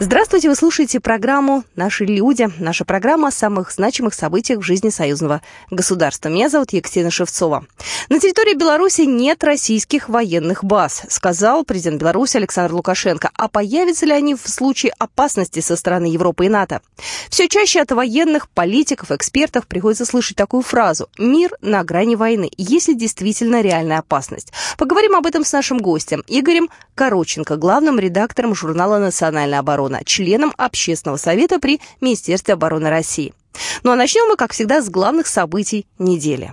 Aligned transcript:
Здравствуйте, 0.00 0.48
вы 0.48 0.56
слушаете 0.56 0.98
программу 0.98 1.62
«Наши 1.76 2.04
люди». 2.04 2.48
Наша 2.58 2.84
программа 2.84 3.28
о 3.28 3.30
самых 3.30 3.70
значимых 3.70 4.12
событиях 4.12 4.58
в 4.58 4.62
жизни 4.62 4.88
союзного 4.88 5.40
государства. 5.70 6.28
Меня 6.28 6.48
зовут 6.48 6.72
Екатерина 6.72 7.12
Шевцова. 7.12 7.64
На 8.08 8.18
территории 8.18 8.54
Беларуси 8.54 9.02
нет 9.02 9.44
российских 9.44 10.08
военных 10.08 10.64
баз, 10.64 11.04
сказал 11.08 11.64
президент 11.64 12.00
Беларуси 12.00 12.38
Александр 12.38 12.74
Лукашенко. 12.74 13.30
А 13.38 13.46
появятся 13.46 14.04
ли 14.04 14.10
они 14.10 14.34
в 14.34 14.48
случае 14.48 14.92
опасности 14.98 15.60
со 15.60 15.76
стороны 15.76 16.06
Европы 16.06 16.46
и 16.46 16.48
НАТО? 16.48 16.82
Все 17.30 17.48
чаще 17.48 17.80
от 17.80 17.92
военных, 17.92 18.48
политиков, 18.48 19.12
экспертов 19.12 19.68
приходится 19.68 20.04
слышать 20.04 20.36
такую 20.36 20.64
фразу 20.64 21.08
«Мир 21.18 21.52
на 21.60 21.84
грани 21.84 22.16
войны», 22.16 22.50
если 22.56 22.94
действительно 22.94 23.62
реальная 23.62 24.00
опасность. 24.00 24.52
Поговорим 24.76 25.14
об 25.14 25.24
этом 25.24 25.44
с 25.44 25.52
нашим 25.52 25.78
гостем 25.78 26.24
Игорем 26.26 26.68
Короченко, 26.96 27.56
главным 27.56 28.00
редактором 28.00 28.56
журнала 28.56 28.98
«Национальная 28.98 29.60
оборона» 29.60 29.83
обороны, 29.84 30.04
членом 30.04 30.52
Общественного 30.56 31.16
совета 31.16 31.58
при 31.58 31.80
Министерстве 32.00 32.54
обороны 32.54 32.90
России. 32.90 33.34
Ну 33.82 33.92
а 33.92 33.96
начнем 33.96 34.28
мы, 34.28 34.36
как 34.36 34.52
всегда, 34.52 34.82
с 34.82 34.88
главных 34.88 35.26
событий 35.26 35.86
недели. 35.98 36.52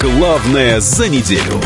Главное 0.00 0.80
за 0.80 1.08
неделю. 1.08 1.60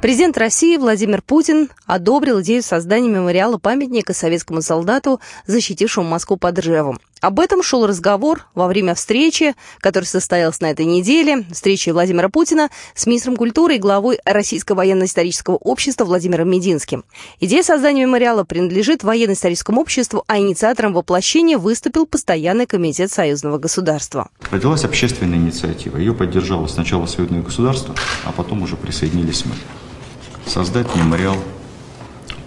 Президент 0.00 0.38
России 0.38 0.76
Владимир 0.76 1.22
Путин 1.22 1.70
одобрил 1.86 2.40
идею 2.42 2.62
создания 2.62 3.08
мемориала 3.08 3.58
памятника 3.58 4.12
советскому 4.12 4.62
солдату, 4.62 5.20
защитившему 5.46 6.06
Москву 6.06 6.36
под 6.36 6.58
Ржевом. 6.58 7.00
Об 7.22 7.40
этом 7.40 7.62
шел 7.62 7.86
разговор 7.86 8.46
во 8.54 8.66
время 8.66 8.94
встречи, 8.94 9.54
которая 9.80 10.06
состоялась 10.06 10.60
на 10.60 10.70
этой 10.70 10.84
неделе, 10.84 11.46
встречи 11.50 11.88
Владимира 11.88 12.28
Путина 12.28 12.68
с 12.94 13.06
министром 13.06 13.36
культуры 13.36 13.76
и 13.76 13.78
главой 13.78 14.18
Российского 14.26 14.76
военно-исторического 14.76 15.56
общества 15.56 16.04
Владимиром 16.04 16.50
Мединским. 16.50 17.04
Идея 17.40 17.62
создания 17.62 18.02
мемориала 18.02 18.44
принадлежит 18.44 19.02
военно-историческому 19.02 19.80
обществу, 19.80 20.24
а 20.26 20.38
инициатором 20.38 20.92
воплощения 20.92 21.56
выступил 21.56 22.06
Постоянный 22.06 22.66
комитет 22.66 23.10
союзного 23.10 23.58
государства. 23.58 24.28
Родилась 24.50 24.84
общественная 24.84 25.38
инициатива. 25.38 25.96
Ее 25.96 26.12
поддержало 26.14 26.66
сначала 26.66 27.06
союзное 27.06 27.42
государство, 27.42 27.94
а 28.24 28.32
потом 28.32 28.62
уже 28.62 28.76
присоединились 28.76 29.44
мы. 29.46 29.52
Создать 30.46 30.94
мемориал 30.94 31.36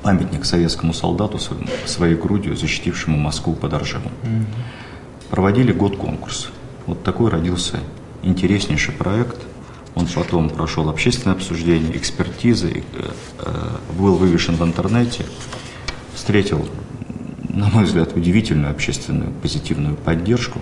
памятник 0.02 0.46
советскому 0.46 0.94
солдату 0.94 1.40
своей 1.86 2.16
грудью, 2.16 2.56
защитившему 2.56 3.18
Москву 3.18 3.54
под 3.54 3.74
Ржевом. 3.74 4.12
Проводили 5.30 5.72
год 5.72 5.98
конкурс. 5.98 6.50
Вот 6.86 7.04
такой 7.04 7.30
родился 7.30 7.80
интереснейший 8.24 8.94
проект. 8.94 9.38
Он 9.96 10.08
потом 10.08 10.50
прошел 10.50 10.90
общественное 10.90 11.36
обсуждение, 11.36 11.96
экспертизы, 11.96 12.84
э, 12.94 13.12
э, 13.40 13.94
был 13.98 14.16
вывешен 14.16 14.56
в 14.56 14.64
интернете, 14.64 15.26
встретил, 16.14 16.68
на 17.50 17.70
мой 17.70 17.84
взгляд, 17.84 18.16
удивительную 18.16 18.72
общественную 18.72 19.32
позитивную 19.42 19.96
поддержку. 19.96 20.60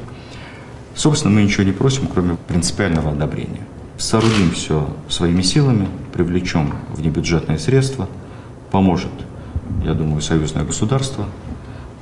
Собственно, 0.95 1.33
мы 1.35 1.43
ничего 1.43 1.63
не 1.63 1.71
просим, 1.71 2.07
кроме 2.07 2.35
принципиального 2.47 3.11
одобрения. 3.11 3.61
Соорудим 3.97 4.51
все 4.51 4.89
своими 5.07 5.41
силами, 5.41 5.87
привлечем 6.13 6.73
внебюджетные 6.95 7.59
средства, 7.59 8.07
поможет 8.71 9.11
я 9.83 9.93
думаю, 9.93 10.21
союзное 10.21 10.63
государство, 10.63 11.27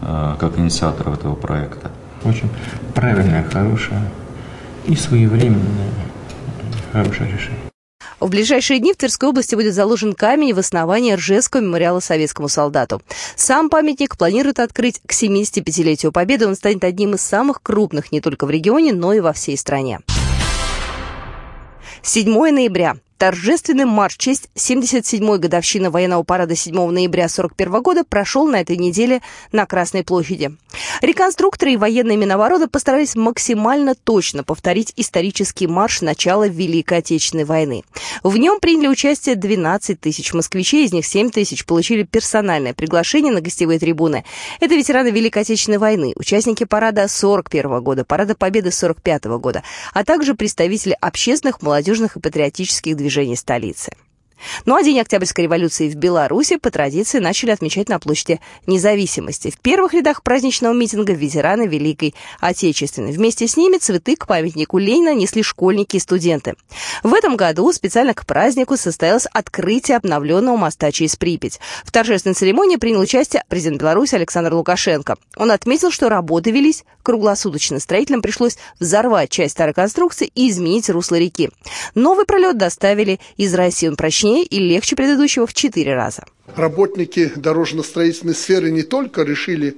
э, 0.01 0.35
как 0.39 0.57
инициатор 0.57 1.09
этого 1.09 1.35
проекта. 1.35 1.91
Очень 2.23 2.49
правильное, 2.93 3.43
хорошее 3.43 4.01
и 4.85 4.95
своевременное 4.95 5.91
хорошее 6.91 7.31
решение. 7.31 7.59
В 8.19 8.29
ближайшие 8.29 8.79
дни 8.79 8.93
в 8.93 8.97
Тверской 8.97 9.29
области 9.29 9.55
будет 9.55 9.73
заложен 9.73 10.13
камень 10.13 10.53
в 10.53 10.59
основании 10.59 11.13
Ржевского 11.13 11.61
мемориала 11.61 11.99
советскому 11.99 12.47
солдату. 12.47 13.01
Сам 13.35 13.69
памятник 13.69 14.17
планируют 14.17 14.59
открыть 14.59 15.01
к 15.05 15.11
75-летию 15.11 16.11
Победы. 16.11 16.47
Он 16.47 16.55
станет 16.55 16.83
одним 16.85 17.15
из 17.15 17.21
самых 17.21 17.61
крупных 17.61 18.11
не 18.11 18.21
только 18.21 18.45
в 18.45 18.49
регионе, 18.49 18.93
но 18.93 19.13
и 19.13 19.19
во 19.19 19.33
всей 19.33 19.57
стране. 19.57 19.99
7 22.01 22.31
ноября. 22.31 22.95
Торжественный 23.17 23.85
марш 23.85 24.15
в 24.15 24.17
честь 24.17 24.49
77-й 24.55 25.39
годовщины 25.39 25.89
военного 25.89 26.23
парада 26.23 26.53
7 26.53 26.73
ноября 26.75 27.25
1941 27.25 27.81
года 27.81 28.03
прошел 28.03 28.45
на 28.45 28.59
этой 28.59 28.75
неделе 28.75 29.21
на 29.53 29.65
Красной 29.65 30.03
площади. 30.03 30.51
Реконструкторы 31.01 31.73
и 31.73 31.77
военные 31.77 32.17
Минобороны 32.17 32.67
постарались 32.67 33.15
максимально 33.15 33.95
точно 33.95 34.43
повторить 34.43 34.91
исторический 34.97 35.65
марш 35.65 36.01
начала 36.01 36.49
Великой 36.49 36.97
Отечественной 36.97 37.45
войны. 37.45 37.83
В 38.21 38.35
нем 38.35 38.59
приняли 38.59 38.89
участие 38.89 39.35
12 39.35 39.97
тысяч 39.97 40.33
москвичей, 40.33 40.85
из 40.85 40.91
них 40.91 41.05
7 41.05 41.29
тысяч 41.29 41.65
получили 41.65 42.03
персональное 42.03 42.73
приглашение 42.73 43.31
на 43.31 43.39
гостевые 43.39 43.79
трибуны. 43.79 44.25
Это 44.59 44.75
ветераны 44.75 45.07
Великой 45.07 45.43
Отечественной 45.43 45.77
войны, 45.77 46.11
участники 46.17 46.65
парада 46.65 47.07
41 47.07 47.81
года, 47.81 48.03
парада 48.03 48.35
Победы 48.35 48.71
45 48.71 49.25
года, 49.39 49.63
а 49.93 50.03
также 50.03 50.35
представители 50.35 50.97
общественных, 50.99 51.61
молодежных 51.61 52.17
и 52.17 52.19
патриотических 52.19 52.97
движений 52.97 53.04
движений 53.05 53.35
столицы. 53.35 53.91
Ну 54.66 54.75
а 54.75 54.84
День 54.84 55.00
Октябрьской 55.00 55.46
революции 55.46 55.90
в 55.90 55.96
Беларуси 55.96 56.57
по 56.57 56.72
традиции 56.72 57.19
начали 57.19 57.51
отмечать 57.51 57.90
на 57.90 58.00
площади 58.00 58.40
независимости. 58.68 59.51
В 59.51 59.59
первых 59.59 59.94
рядах 59.94 60.23
праздничного 60.23 60.73
митинга 60.73 61.13
ветераны 61.13 61.68
Великой 61.68 62.16
Отечественной. 62.40 63.12
Вместе 63.12 63.47
с 63.47 63.57
ними 63.57 63.78
цветы 63.78 64.16
к 64.16 64.28
памятнику 64.28 64.78
Ленина 64.78 65.13
несли 65.13 65.44
школьники 65.44 65.97
и 65.97 66.00
студенты. 66.00 66.56
В 67.03 67.13
этом 67.13 67.38
году 67.38 67.72
специально 67.72 68.13
к 68.13 68.25
празднику 68.25 68.78
состоялось 68.78 69.28
открытие 69.31 69.97
обновленного 69.97 70.57
моста 70.57 70.91
через 70.91 71.16
Припять. 71.16 71.59
В 71.84 71.91
торжественной 71.91 72.35
церемонии 72.35 72.75
принял 72.75 73.00
участие 73.00 73.44
президент 73.47 73.79
Беларуси 73.79 74.16
Александр 74.16 74.53
Лукашенко. 74.53 75.17
Он 75.38 75.52
отметил, 75.52 75.91
что 75.91 76.09
работы 76.09 76.52
велись 76.52 76.84
круглосуточно. 77.03 77.79
Строителям 77.79 78.22
пришлось 78.22 78.57
взорвать 78.79 79.29
часть 79.29 79.53
старой 79.53 79.73
конструкции 79.73 80.29
и 80.35 80.50
изменить 80.50 80.90
русло 80.90 81.16
реки. 81.16 81.50
Новый 81.94 82.25
пролет 82.25 82.57
доставили 82.57 83.19
из 83.38 83.53
России. 83.53 83.88
Он 83.88 83.96
прощение 83.96 84.24
точнее 84.25 84.43
и 84.43 84.59
легче 84.59 84.95
предыдущего 84.95 85.45
в 85.45 85.53
четыре 85.53 85.93
раза. 85.95 86.23
Работники 86.55 87.31
дорожно-строительной 87.35 88.33
сферы 88.33 88.71
не 88.71 88.81
только 88.81 89.21
решили 89.21 89.77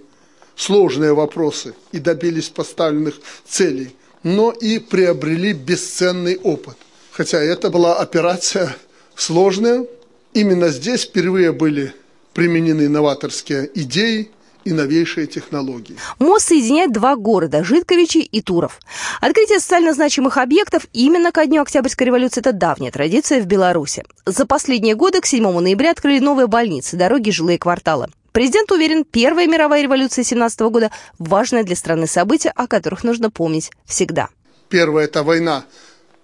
сложные 0.55 1.13
вопросы 1.13 1.73
и 1.91 1.99
добились 1.99 2.47
поставленных 2.49 3.15
целей, 3.45 3.93
но 4.23 4.51
и 4.51 4.79
приобрели 4.79 5.51
бесценный 5.53 6.37
опыт. 6.37 6.77
Хотя 7.11 7.39
это 7.39 7.69
была 7.69 7.97
операция 7.97 8.75
сложная, 9.15 9.85
именно 10.33 10.69
здесь 10.69 11.03
впервые 11.03 11.51
были 11.51 11.93
применены 12.33 12.87
новаторские 12.87 13.69
идеи, 13.73 14.29
и 14.67 14.73
новейшие 14.73 15.27
технологии. 15.27 15.95
Мост 16.19 16.49
соединяет 16.49 16.91
два 16.91 17.15
города– 17.15 17.63
Житковичи 17.63 18.17
и 18.17 18.41
Туров. 18.41 18.79
Открытие 19.21 19.59
социально 19.59 19.93
значимых 19.93 20.37
объектов 20.37 20.87
именно 20.91 21.31
ко 21.31 21.45
дню 21.45 21.61
Октябрьской 21.61 22.07
революции– 22.07 22.39
это 22.41 22.51
давняя 22.51 22.91
традиция 22.91 23.41
в 23.41 23.45
Беларуси. 23.45 24.03
За 24.25 24.45
последние 24.45 24.95
годы 24.95 25.21
к 25.21 25.25
7 25.25 25.41
ноября 25.59 25.91
открыли 25.91 26.19
новые 26.19 26.47
больницы, 26.47 26.97
дороги, 26.97 27.29
жилые 27.29 27.57
кварталы. 27.57 28.07
Президент 28.33 28.69
уверен, 28.71 29.05
Первая 29.05 29.47
мировая 29.47 29.81
революция 29.81 30.23
17 30.23 30.59
года– 30.59 30.91
важное 31.17 31.63
для 31.63 31.77
страны 31.77 32.05
событие, 32.05 32.51
о 32.53 32.67
которых 32.67 33.05
нужно 33.05 33.31
помнить 33.31 33.71
всегда. 33.85 34.27
Первая– 34.67 35.05
это 35.07 35.23
война. 35.23 35.63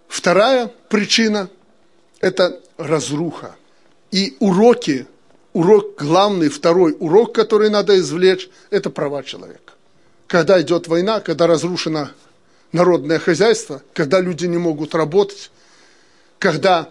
Вторая 0.09 0.69
причина– 0.89 1.49
это 2.19 2.59
разруха. 2.77 3.55
И 4.11 4.35
уроки 4.41 5.07
урок 5.53 5.95
главный, 5.97 6.49
второй 6.49 6.95
урок, 6.99 7.33
который 7.33 7.69
надо 7.69 7.97
извлечь, 7.97 8.49
это 8.69 8.89
права 8.89 9.23
человека. 9.23 9.73
Когда 10.27 10.61
идет 10.61 10.87
война, 10.87 11.19
когда 11.19 11.47
разрушено 11.47 12.09
народное 12.71 13.19
хозяйство, 13.19 13.81
когда 13.93 14.19
люди 14.19 14.45
не 14.45 14.57
могут 14.57 14.95
работать, 14.95 15.51
когда 16.39 16.89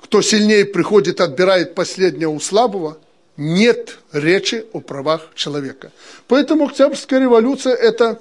кто 0.00 0.22
сильнее 0.22 0.64
приходит, 0.64 1.20
отбирает 1.20 1.74
последнего 1.74 2.30
у 2.30 2.40
слабого, 2.40 2.98
нет 3.36 3.98
речи 4.12 4.64
о 4.72 4.80
правах 4.80 5.30
человека. 5.34 5.92
Поэтому 6.28 6.66
Октябрьская 6.66 7.20
революция– 7.20 7.74
это 7.74 8.20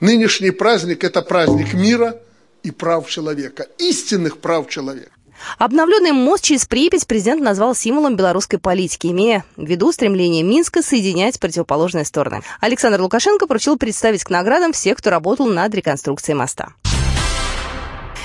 нынешний 0.00 0.50
праздник, 0.50 1.04
это 1.04 1.22
праздник 1.22 1.74
мира 1.74 2.20
и 2.62 2.70
прав 2.70 3.08
человека, 3.08 3.66
истинных 3.78 4.38
прав 4.38 4.68
человека. 4.68 5.10
Обновленный 5.58 6.12
мост 6.12 6.44
через 6.44 6.66
Припять 6.66 7.06
президент 7.06 7.42
назвал 7.42 7.74
символом 7.74 8.16
белорусской 8.16 8.58
политики, 8.58 9.08
имея 9.08 9.44
в 9.56 9.64
виду 9.64 9.92
стремление 9.92 10.42
Минска 10.42 10.82
соединять 10.82 11.38
противоположные 11.38 12.04
стороны. 12.04 12.42
Александр 12.60 13.00
Лукашенко 13.00 13.46
поручил 13.46 13.76
представить 13.76 14.24
к 14.24 14.30
наградам 14.30 14.72
всех, 14.72 14.98
кто 14.98 15.10
работал 15.10 15.46
над 15.46 15.74
реконструкцией 15.74 16.36
моста. 16.36 16.72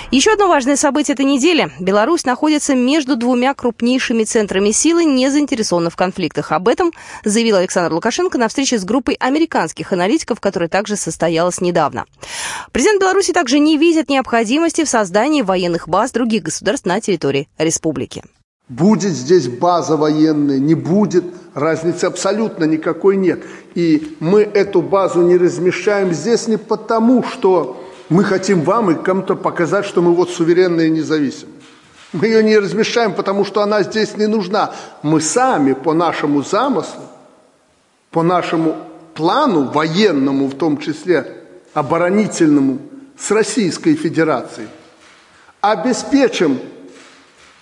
Еще 0.10 0.32
одно 0.32 0.48
важное 0.48 0.78
событие 0.78 1.16
этой 1.16 1.26
недели. 1.26 1.70
Беларусь 1.82 2.24
находится 2.24 2.74
между 2.74 3.18
двумя 3.18 3.54
крупнейшими 3.54 4.24
центрами 4.24 4.72
силы, 4.72 5.04
не 5.04 5.30
заинтересованных 5.30 5.92
в 5.92 5.96
конфликтах. 5.98 6.54
Об 6.54 6.70
этом 6.70 6.94
заявил 7.26 7.58
Александр 7.58 7.94
Лукашенко 7.94 8.38
на 8.38 8.48
встрече 8.48 8.80
с 8.80 8.86
группой 8.86 9.16
американских 9.16 9.92
аналитиков, 9.92 10.40
которая 10.40 10.70
также 10.70 10.96
состоялась 10.96 11.60
недавно. 11.60 12.06
Президент 12.72 13.02
Беларуси 13.02 13.34
также 13.34 13.60
не 13.60 13.78
видит 13.78 14.10
необходимости 14.10 14.86
в 14.86 14.90
создании 14.90 15.42
военных 15.42 15.90
баз 15.90 16.14
других 16.14 16.44
государств 16.44 16.86
на 16.86 17.02
территории 17.02 17.50
республики. 17.58 18.24
Будет 18.70 19.12
здесь 19.12 19.50
база 19.50 19.98
военная, 19.98 20.58
не 20.58 20.76
будет, 20.76 21.26
разницы 21.54 22.06
абсолютно 22.06 22.64
никакой 22.64 23.18
нет. 23.18 23.44
И 23.76 24.16
мы 24.22 24.44
эту 24.44 24.82
базу 24.82 25.22
не 25.22 25.36
размещаем 25.36 26.14
здесь 26.14 26.48
не 26.48 26.58
потому, 26.58 27.24
что 27.24 27.84
мы 28.10 28.24
хотим 28.24 28.62
вам 28.62 28.92
и 28.92 29.04
кому-то 29.04 29.36
показать, 29.36 29.86
что 29.86 30.02
мы 30.02 30.14
вот 30.14 30.30
суверенные 30.30 30.88
и 30.88 30.92
независимые. 30.92 31.58
Мы 32.14 32.28
ее 32.28 32.44
не 32.44 32.58
размещаем, 32.58 33.14
потому 33.14 33.44
что 33.44 33.62
она 33.62 33.84
здесь 33.84 34.16
не 34.16 34.28
нужна. 34.28 34.74
Мы 35.04 35.20
сами 35.20 35.74
по 35.74 35.94
нашему 35.94 36.42
замыслу, 36.42 37.04
по 38.12 38.24
нашему 38.24 38.78
плану, 39.14 39.66
военному 39.66 40.48
в 40.48 40.56
том 40.56 40.78
числе, 40.78 41.44
оборонительному, 41.74 42.80
с 43.18 43.32
Российской 43.32 43.96
Федерацией, 43.96 44.68
обеспечим 45.60 46.60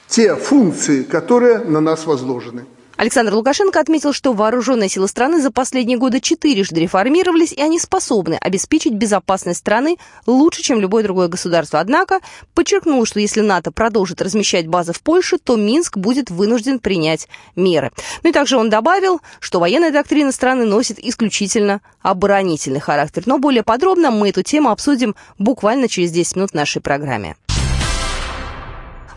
те 0.07 0.35
функции, 0.35 1.03
которые 1.03 1.59
на 1.59 1.79
нас 1.79 2.05
возложены. 2.05 2.65
Александр 2.97 3.33
Лукашенко 3.33 3.81
отметил, 3.81 4.13
что 4.13 4.31
вооруженные 4.31 4.87
силы 4.87 5.09
страны 5.09 5.41
за 5.41 5.51
последние 5.51 5.97
годы 5.97 6.21
четырежды 6.21 6.79
реформировались, 6.79 7.51
и 7.51 7.61
они 7.61 7.77
способны 7.77 8.35
обеспечить 8.35 8.93
безопасность 8.93 9.59
страны 9.59 9.97
лучше, 10.25 10.61
чем 10.63 10.79
любое 10.79 11.03
другое 11.03 11.27
государство. 11.27 11.81
Однако 11.81 12.19
подчеркнул, 12.53 13.05
что 13.05 13.19
если 13.19 13.41
НАТО 13.41 13.71
продолжит 13.71 14.21
размещать 14.21 14.67
базы 14.67 14.93
в 14.93 15.01
Польше, 15.01 15.37
то 15.37 15.57
Минск 15.57 15.97
будет 15.97 16.29
вынужден 16.31 16.79
принять 16.79 17.27
меры. 17.57 17.91
Ну 18.23 18.29
и 18.29 18.33
также 18.33 18.55
он 18.55 18.69
добавил, 18.69 19.19
что 19.41 19.59
военная 19.59 19.91
доктрина 19.91 20.31
страны 20.31 20.65
носит 20.65 20.97
исключительно 20.97 21.81
оборонительный 22.01 22.79
характер. 22.79 23.23
Но 23.25 23.39
более 23.39 23.63
подробно 23.63 24.09
мы 24.09 24.29
эту 24.29 24.41
тему 24.41 24.69
обсудим 24.69 25.15
буквально 25.37 25.89
через 25.89 26.11
10 26.11 26.37
минут 26.37 26.51
в 26.51 26.55
нашей 26.55 26.81
программе. 26.81 27.35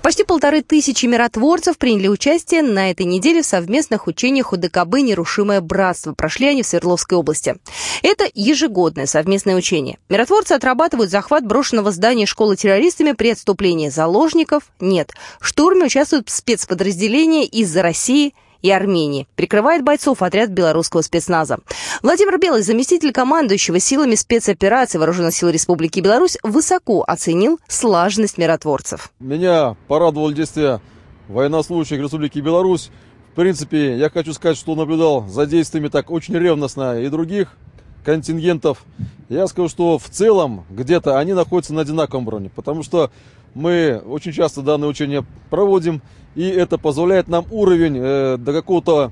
Почти 0.03 0.25
полторы 0.25 0.62
тысячи 0.62 1.06
миротворцев 1.06 1.77
приняли 1.77 2.09
участие 2.09 2.62
на 2.62 2.91
этой 2.91 3.05
неделе 3.05 3.43
в 3.43 3.47
совместных 3.47 4.06
учениях 4.06 4.53
УДКБ 4.53 5.00
«Нерушимое 5.00 5.61
братство». 5.61 6.15
Прошли 6.15 6.47
они 6.47 6.62
в 6.62 6.67
Свердловской 6.67 7.19
области. 7.19 7.56
Это 8.03 8.25
ежегодное 8.35 9.06
совместное 9.06 9.56
учение. 9.56 9.99
Миротворцы 10.09 10.53
отрабатывают 10.53 11.11
захват 11.11 11.45
брошенного 11.45 11.91
здания 11.91 12.27
школы 12.27 12.56
террористами 12.56 13.12
при 13.12 13.31
отступлении 13.31 13.89
заложников. 13.89 14.65
Нет. 14.81 15.12
В 15.41 15.47
штурме 15.47 15.87
участвуют 15.87 16.31
спецподразделения 16.31 17.45
из-за 17.45 17.83
России– 17.83 18.35
и 18.62 18.70
Армении. 18.70 19.26
Прикрывает 19.37 19.84
бойцов 19.84 20.22
отряд 20.22 20.50
белорусского 20.50 21.02
спецназа. 21.02 21.58
Владимир 22.02 22.38
Белый, 22.38 22.62
заместитель 22.62 23.12
командующего 23.12 23.78
силами 23.81 24.14
спецоперации 24.14 24.99
Вооруженных 24.99 25.34
сил 25.34 25.49
Республики 25.49 26.00
Беларусь, 26.00 26.38
высоко 26.43 27.05
оценил 27.06 27.60
слаженность 27.69 28.38
миротворцев. 28.38 29.12
Меня 29.20 29.76
порадовало 29.87 30.32
действие 30.32 30.81
военнослужащих 31.28 31.99
Республики 31.99 32.38
Беларусь. 32.40 32.90
В 33.32 33.37
принципе, 33.37 33.96
я 33.96 34.10
хочу 34.10 34.32
сказать, 34.32 34.56
что 34.56 34.75
наблюдал 34.75 35.28
за 35.28 35.46
действиями 35.46 35.88
так 35.88 36.11
очень 36.11 36.34
ревностно 36.34 37.00
и 37.00 37.08
других 37.08 37.56
контингентов. 38.04 38.84
Я 39.28 39.46
скажу, 39.46 39.69
что 39.69 39.99
в 39.99 40.08
целом 40.08 40.64
где-то 40.70 41.19
они 41.19 41.34
находятся 41.34 41.75
на 41.75 41.82
одинаковом 41.82 42.26
уровне, 42.26 42.50
потому 42.54 42.82
что 42.82 43.11
мы 43.54 44.00
очень 44.06 44.32
часто 44.32 44.62
данные 44.62 44.88
учения 44.88 45.25
проводим, 45.50 46.00
и 46.38 46.49
это 46.50 46.79
позволяет 46.79 47.26
нам 47.26 47.46
уровень 47.50 47.99
э, 47.99 48.37
до 48.38 48.52
какого-то 48.52 49.11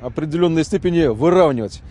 определенной 0.00 0.62
степени 0.62 1.06
выравнивать 1.06 1.82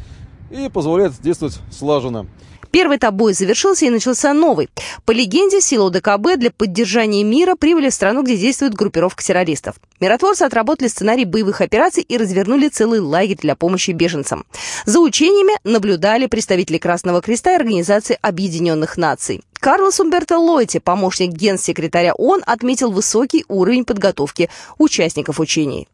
и 0.50 0.70
позволяет 0.70 1.12
действовать 1.22 1.60
слаженно. 1.70 2.26
Первый 2.72 2.96
этап 2.96 3.14
боя 3.14 3.34
завершился 3.34 3.86
и 3.86 3.90
начался 3.90 4.34
новый. 4.34 4.70
По 5.04 5.12
легенде, 5.12 5.60
силы 5.60 5.88
УДКБ 5.88 6.38
для 6.38 6.52
поддержания 6.52 7.24
мира 7.26 7.56
прибыли 7.56 7.90
в 7.90 7.94
страну, 7.94 8.24
где 8.24 8.38
действует 8.38 8.76
группировка 8.76 9.22
террористов. 9.22 9.76
Миротворцы 10.00 10.44
отработали 10.44 10.88
сценарий 10.88 11.26
боевых 11.26 11.60
операций 11.60 12.04
и 12.04 12.18
развернули 12.18 12.70
целый 12.70 13.02
лагерь 13.02 13.38
для 13.42 13.58
помощи 13.58 13.92
беженцам. 13.92 14.46
За 14.86 15.00
учениями 15.02 15.60
наблюдали 15.66 16.28
представители 16.28 16.78
Красного 16.78 17.22
Креста 17.22 17.52
и 17.52 17.56
Организации 17.56 18.18
Объединенных 18.22 18.96
Наций. 18.96 19.44
Карлос 19.68 20.00
Умберто 20.00 20.40
Лойти, 20.40 20.80
помощник 20.80 21.32
генсекретаря 21.32 22.14
ООН, 22.14 22.42
отметил 22.46 22.90
высокий 22.90 23.44
уровень 23.50 23.84
подготовки 23.84 24.50
участников 24.78 25.42
учений. 25.42 25.90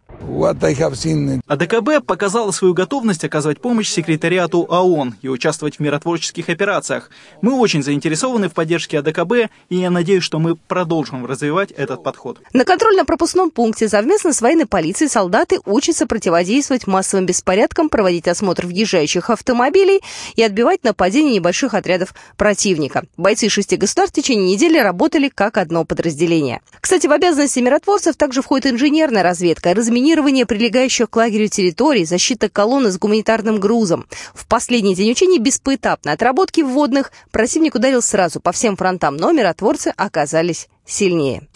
АДКБ 1.48 2.06
показала 2.06 2.52
свою 2.52 2.74
готовность 2.74 3.24
оказывать 3.24 3.62
помощь 3.62 3.90
секретариату 3.90 4.62
ООН 4.62 5.16
и 5.22 5.28
участвовать 5.28 5.78
в 5.78 5.80
миротворческих 5.80 6.50
операциях. 6.50 7.10
Мы 7.42 7.54
очень 7.54 7.84
заинтересованы 7.84 8.50
в 8.50 8.54
поддержке 8.54 9.00
АДКБ, 9.00 9.50
и 9.70 9.76
я 9.76 9.90
надеюсь, 9.90 10.24
что 10.24 10.40
мы 10.40 10.56
продолжим 10.56 11.26
развивать 11.26 11.72
этот 11.72 12.04
подход. 12.04 12.40
На 12.54 12.64
контрольно-пропускном 12.64 13.52
пункте 13.52 13.90
совместно 13.90 14.34
с 14.34 14.42
военной 14.42 14.66
полицией 14.66 15.10
солдаты 15.10 15.60
учатся 15.66 16.08
противодействовать 16.08 16.88
массовым 16.88 17.26
беспорядкам, 17.26 17.90
проводить 17.90 18.28
осмотр 18.28 18.66
въезжающих 18.66 19.30
автомобилей 19.30 20.02
и 20.36 20.44
отбивать 20.44 20.84
нападения 20.84 21.36
небольших 21.36 21.74
отрядов 21.74 22.14
противника. 22.38 23.04
Бойцы 23.18 23.50
шести 23.50 23.76
государств 23.76 24.18
в 24.18 24.22
течение 24.22 24.54
недели 24.54 24.78
работали 24.80 25.30
как 25.30 25.58
одно 25.58 25.86
подразделение. 25.86 26.62
Кстати, 26.80 27.08
в 27.08 27.12
обязанности 27.12 27.60
миротворцев 27.60 28.16
также 28.16 28.42
входит 28.42 28.68
инженерная 28.68 29.24
разведка, 29.24 29.74
разминирование 29.74 30.13
минирование 30.14 30.46
прилегающих 30.46 31.10
к 31.10 31.16
лагерю 31.16 31.48
территорий, 31.48 32.06
защита 32.06 32.48
колонны 32.48 32.92
с 32.92 33.00
гуманитарным 33.00 33.60
грузом. 33.60 34.06
В 34.36 34.46
последний 34.46 34.94
день 34.94 35.12
учений 35.12 35.40
без 35.40 35.58
поэтапной 35.58 36.14
отработки 36.14 36.62
вводных 36.62 37.12
противник 37.32 37.74
ударил 37.74 38.04
сразу 38.04 38.40
по 38.40 38.52
всем 38.52 38.78
фронтам, 38.78 39.18
но 39.18 39.32
миротворцы 39.32 39.92
оказались 39.98 40.68
сильнее. 40.86 41.48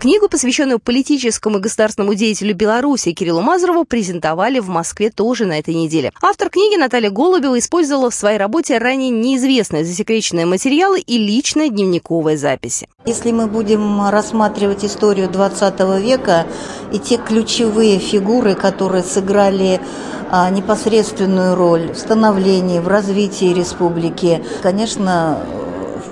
Книгу, 0.00 0.30
посвященную 0.30 0.78
политическому 0.78 1.58
и 1.58 1.60
государственному 1.60 2.14
деятелю 2.14 2.54
Беларуси 2.54 3.12
Кириллу 3.12 3.42
Мазурову, 3.42 3.84
презентовали 3.84 4.58
в 4.58 4.66
Москве 4.70 5.10
тоже 5.10 5.44
на 5.44 5.58
этой 5.58 5.74
неделе. 5.74 6.10
Автор 6.22 6.48
книги 6.48 6.74
Наталья 6.78 7.10
Голубева 7.10 7.58
использовала 7.58 8.08
в 8.08 8.14
своей 8.14 8.38
работе 8.38 8.78
ранее 8.78 9.10
неизвестные 9.10 9.84
засекреченные 9.84 10.46
материалы 10.46 11.00
и 11.00 11.18
личные 11.18 11.68
дневниковые 11.68 12.38
записи. 12.38 12.88
Если 13.04 13.30
мы 13.30 13.46
будем 13.46 14.08
рассматривать 14.08 14.86
историю 14.86 15.28
20 15.28 15.80
века 16.02 16.46
и 16.94 16.98
те 16.98 17.18
ключевые 17.18 17.98
фигуры, 17.98 18.54
которые 18.54 19.02
сыграли 19.02 19.82
а, 20.30 20.48
непосредственную 20.48 21.54
роль 21.56 21.92
в 21.92 21.98
становлении, 21.98 22.78
в 22.78 22.88
развитии 22.88 23.52
республики, 23.52 24.42
конечно, 24.62 25.44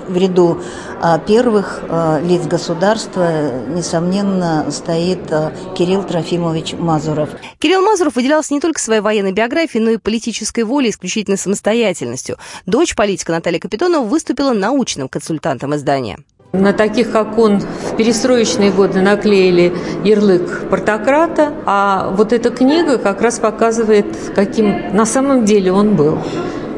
в 0.09 0.17
ряду 0.17 0.61
а, 1.01 1.19
первых 1.19 1.81
а, 1.87 2.19
лиц 2.19 2.45
государства, 2.45 3.65
несомненно, 3.67 4.69
стоит 4.71 5.31
а, 5.31 5.53
Кирилл 5.77 6.03
Трофимович 6.03 6.73
Мазуров. 6.73 7.29
Кирилл 7.59 7.81
Мазуров 7.81 8.15
выделялся 8.15 8.53
не 8.53 8.59
только 8.59 8.79
своей 8.79 9.01
военной 9.01 9.31
биографией, 9.31 9.83
но 9.83 9.91
и 9.91 9.97
политической 9.97 10.63
волей, 10.63 10.89
исключительной 10.89 11.37
самостоятельностью. 11.37 12.37
Дочь 12.65 12.95
политика 12.95 13.31
Наталья 13.31 13.59
Капитонова 13.59 14.03
выступила 14.03 14.53
научным 14.53 15.07
консультантом 15.07 15.75
издания. 15.75 16.17
На 16.51 16.73
таких, 16.73 17.11
как 17.11 17.37
он, 17.37 17.59
в 17.59 17.95
перестроечные 17.95 18.71
годы 18.71 19.01
наклеили 19.01 19.73
ярлык 20.03 20.67
портократа, 20.69 21.53
а 21.65 22.09
вот 22.11 22.33
эта 22.33 22.49
книга 22.49 22.97
как 22.97 23.21
раз 23.21 23.39
показывает, 23.39 24.07
каким 24.33 24.95
на 24.95 25.05
самом 25.05 25.45
деле 25.45 25.71
он 25.71 25.95
был. 25.95 26.17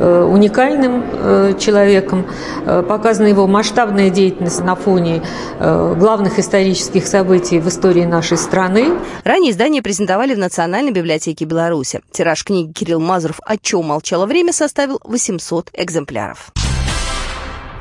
Э, 0.01 0.23
уникальным 0.23 1.03
э, 1.13 1.53
человеком. 1.59 2.25
Э, 2.65 2.81
показана 2.81 3.27
его 3.27 3.45
масштабная 3.45 4.09
деятельность 4.09 4.61
на 4.61 4.75
фоне 4.75 5.21
главных 5.59 6.39
исторических 6.39 7.05
событий 7.05 7.59
в 7.59 7.67
истории 7.67 8.05
нашей 8.05 8.37
страны. 8.37 8.97
Ранее 9.23 9.51
издание 9.51 9.83
презентовали 9.83 10.33
в 10.33 10.39
Национальной 10.39 10.91
библиотеке 10.91 11.45
Беларуси. 11.45 12.01
Тираж 12.11 12.43
книги 12.43 12.71
Кирилл 12.71 12.99
Мазуров 12.99 13.39
«О 13.45 13.57
чем 13.57 13.85
молчало 13.85 14.25
время» 14.25 14.53
составил 14.53 14.99
800 15.03 15.69
экземпляров. 15.75 16.51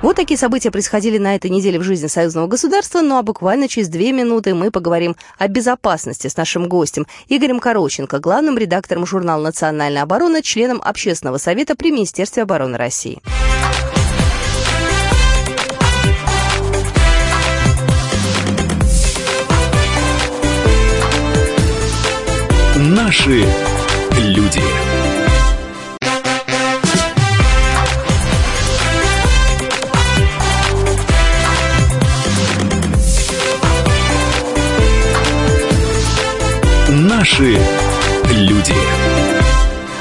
Вот 0.03 0.17
такие 0.17 0.39
события 0.39 0.71
происходили 0.71 1.19
на 1.19 1.35
этой 1.35 1.51
неделе 1.51 1.79
в 1.79 1.83
жизни 1.83 2.07
союзного 2.07 2.47
государства, 2.47 3.03
ну 3.03 3.19
а 3.19 3.23
буквально 3.23 3.69
через 3.69 3.89
две 3.89 4.13
минуты 4.13 4.55
мы 4.55 4.71
поговорим 4.71 5.15
о 5.39 5.47
безопасности 5.47 6.27
с 6.27 6.37
нашим 6.37 6.69
гостем 6.69 7.07
Игорем 7.29 7.61
Короченко, 7.61 8.19
главным 8.19 8.57
редактором 8.57 9.05
журнала 9.05 9.43
«Национальная 9.43 10.03
оборона», 10.03 10.43
членом 10.43 10.81
Общественного 10.83 11.37
совета 11.37 11.77
при 11.77 11.91
Министерстве 11.91 12.45
обороны 12.45 12.79
России. 12.79 13.21
Наши 22.77 23.45
люди. 24.19 24.90
Наши 37.31 37.57
люди. 38.29 38.75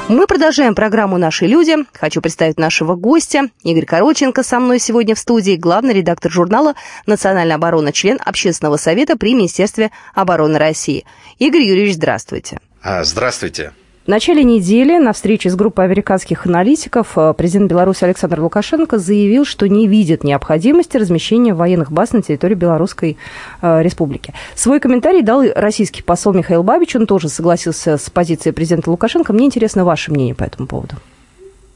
Мы 0.07 0.25
продолжаем 0.25 0.73
программу 0.73 1.19
«Наши 1.19 1.45
люди». 1.45 1.75
Хочу 1.93 2.21
представить 2.21 2.57
нашего 2.57 2.95
гостя. 2.95 3.49
Игорь 3.61 3.85
Короченко 3.85 4.41
со 4.41 4.59
мной 4.59 4.79
сегодня 4.79 5.13
в 5.13 5.19
студии, 5.19 5.55
главный 5.55 5.93
редактор 5.93 6.31
журнала 6.31 6.73
«Национальная 7.05 7.57
оборона», 7.57 7.93
член 7.93 8.17
Общественного 8.25 8.77
совета 8.77 9.15
при 9.15 9.35
Министерстве 9.35 9.91
обороны 10.15 10.57
России. 10.57 11.05
Игорь 11.37 11.61
Юрьевич, 11.61 11.97
здравствуйте. 11.97 12.59
А, 12.81 13.03
здравствуйте. 13.03 13.73
В 14.09 14.11
начале 14.11 14.43
недели 14.43 14.97
на 14.97 15.13
встрече 15.13 15.51
с 15.51 15.55
группой 15.55 15.85
американских 15.85 16.47
аналитиков 16.47 17.15
э, 17.15 17.31
президент 17.37 17.69
Беларуси 17.69 18.05
Александр 18.05 18.39
Лукашенко 18.41 18.97
заявил, 18.97 19.45
что 19.45 19.69
не 19.69 19.87
видит 19.87 20.23
необходимости 20.23 20.97
размещения 20.97 21.53
военных 21.53 21.91
баз 21.91 22.13
на 22.13 22.23
территории 22.23 22.55
Белорусской 22.55 23.17
э, 23.61 23.83
Республики. 23.83 24.33
Свой 24.55 24.79
комментарий 24.79 25.21
дал 25.21 25.43
российский 25.53 26.01
посол 26.01 26.33
Михаил 26.33 26.63
Бабич. 26.63 26.95
Он 26.95 27.05
тоже 27.05 27.29
согласился 27.29 27.99
с 27.99 28.09
позицией 28.09 28.51
президента 28.51 28.89
Лукашенко. 28.89 29.31
Мне 29.31 29.45
интересно 29.45 29.85
ваше 29.85 30.09
мнение 30.11 30.33
по 30.33 30.43
этому 30.43 30.67
поводу. 30.67 30.95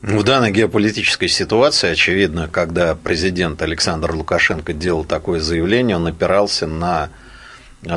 В 0.01 0.23
данной 0.23 0.51
геополитической 0.51 1.27
ситуации, 1.27 1.91
очевидно, 1.91 2.49
когда 2.51 2.95
президент 2.95 3.61
Александр 3.61 4.11
Лукашенко 4.11 4.73
делал 4.73 5.03
такое 5.03 5.39
заявление, 5.39 5.97
он 5.97 6.07
опирался 6.07 6.65
на, 6.65 7.09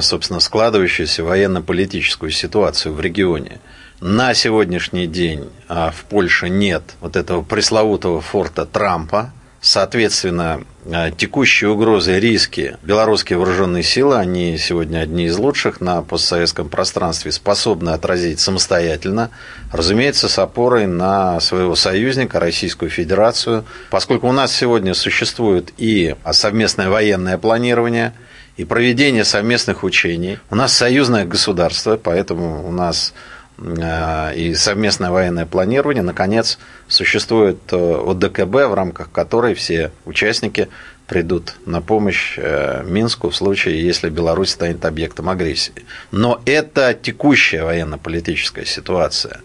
собственно, 0.01 0.41
складывающуюся 0.41 1.25
военно-политическую 1.25 2.31
ситуацию 2.33 2.93
в 2.93 3.01
регионе. 3.01 3.61
На 4.01 4.35
сегодняшний 4.35 5.07
день 5.07 5.49
а, 5.69 5.91
в 5.91 6.05
Польше 6.05 6.51
нет 6.51 6.83
вот 7.01 7.17
этого 7.17 7.43
пресловутого 7.43 8.21
форта 8.21 8.67
Трампа. 8.67 9.33
Соответственно, 9.63 10.61
а, 10.93 11.11
текущие 11.11 11.71
угрозы 11.71 12.21
риски 12.21 12.77
белорусские 12.83 13.39
вооруженные 13.39 13.83
силы, 13.83 14.17
они 14.17 14.59
сегодня 14.59 14.99
одни 14.99 15.25
из 15.25 15.39
лучших 15.39 15.81
на 15.81 16.03
постсоветском 16.03 16.69
пространстве, 16.69 17.33
способны 17.33 17.89
отразить 17.89 18.39
самостоятельно, 18.39 19.31
разумеется, 19.73 20.29
с 20.29 20.39
опорой 20.39 20.87
на 20.87 21.41
своего 21.41 21.75
союзника, 21.75 22.39
Российскую 22.39 22.91
Федерацию, 22.91 23.65
поскольку 23.89 24.29
у 24.29 24.33
нас 24.33 24.55
сегодня 24.55 24.93
существует 24.93 25.73
и 25.79 26.17
совместное 26.33 26.91
военное 26.91 27.39
планирование, 27.39 28.13
и 28.57 28.65
проведение 28.65 29.25
совместных 29.25 29.85
учений. 29.85 30.39
У 30.51 30.55
нас 30.55 30.73
союзное 30.73 31.25
государство, 31.25 31.99
поэтому 32.03 32.67
у 32.67 32.73
нас 32.73 33.13
и 33.59 34.55
совместное 34.55 35.11
военное 35.11 35.47
планирование, 35.47 36.03
наконец, 36.03 36.59
существует 36.89 37.59
э, 37.73 37.77
ОДКБ, 37.77 38.55
в 38.69 38.75
рамках 38.75 39.11
которой 39.11 39.55
все 39.55 39.93
участники 40.05 40.69
придут 41.07 41.55
на 41.65 41.81
помощь 41.81 42.35
э, 42.37 42.85
Минску 42.85 43.31
в 43.31 43.37
случае, 43.37 43.83
если 43.83 44.11
Беларусь 44.11 44.51
станет 44.51 44.85
объектом 44.85 45.31
агрессии. 45.31 45.73
Но 46.11 46.43
это 46.45 46.93
текущая 46.93 47.63
военно-политическая 47.63 48.67
ситуация. 48.67 49.41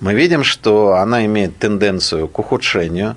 Мы 0.00 0.14
видим, 0.14 0.44
что 0.44 0.94
она 0.94 1.24
имеет 1.24 1.58
тенденцию 1.58 2.28
к 2.28 2.38
ухудшению, 2.38 3.16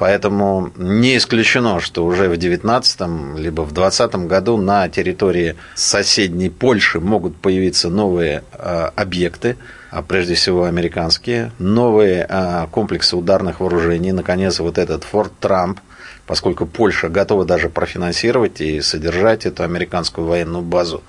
Поэтому 0.00 0.70
не 0.76 1.18
исключено, 1.18 1.78
что 1.78 2.06
уже 2.06 2.22
в 2.24 2.38
2019 2.38 3.00
либо 3.36 3.60
в 3.60 3.72
2020 3.72 4.14
году 4.26 4.56
на 4.56 4.88
территории 4.88 5.56
соседней 5.74 6.48
Польши 6.48 7.00
могут 7.00 7.36
появиться 7.36 7.90
новые 7.90 8.42
объекты, 8.50 9.58
а 9.90 10.00
прежде 10.00 10.36
всего 10.36 10.64
американские, 10.64 11.52
новые 11.58 12.24
а, 12.26 12.66
комплексы 12.68 13.14
ударных 13.14 13.60
вооружений, 13.60 14.12
наконец, 14.12 14.58
вот 14.60 14.78
этот 14.78 15.04
Форт 15.04 15.32
Трамп, 15.38 15.80
поскольку 16.26 16.64
Польша 16.64 17.10
готова 17.10 17.44
даже 17.44 17.68
профинансировать 17.68 18.62
и 18.62 18.80
содержать 18.80 19.44
эту 19.44 19.64
американскую 19.64 20.26
военную 20.26 20.62
базу. 20.62 21.02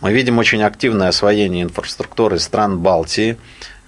Мы 0.00 0.12
видим 0.12 0.38
очень 0.38 0.62
активное 0.62 1.08
освоение 1.08 1.64
инфраструктуры 1.64 2.38
стран 2.38 2.78
Балтии, 2.78 3.38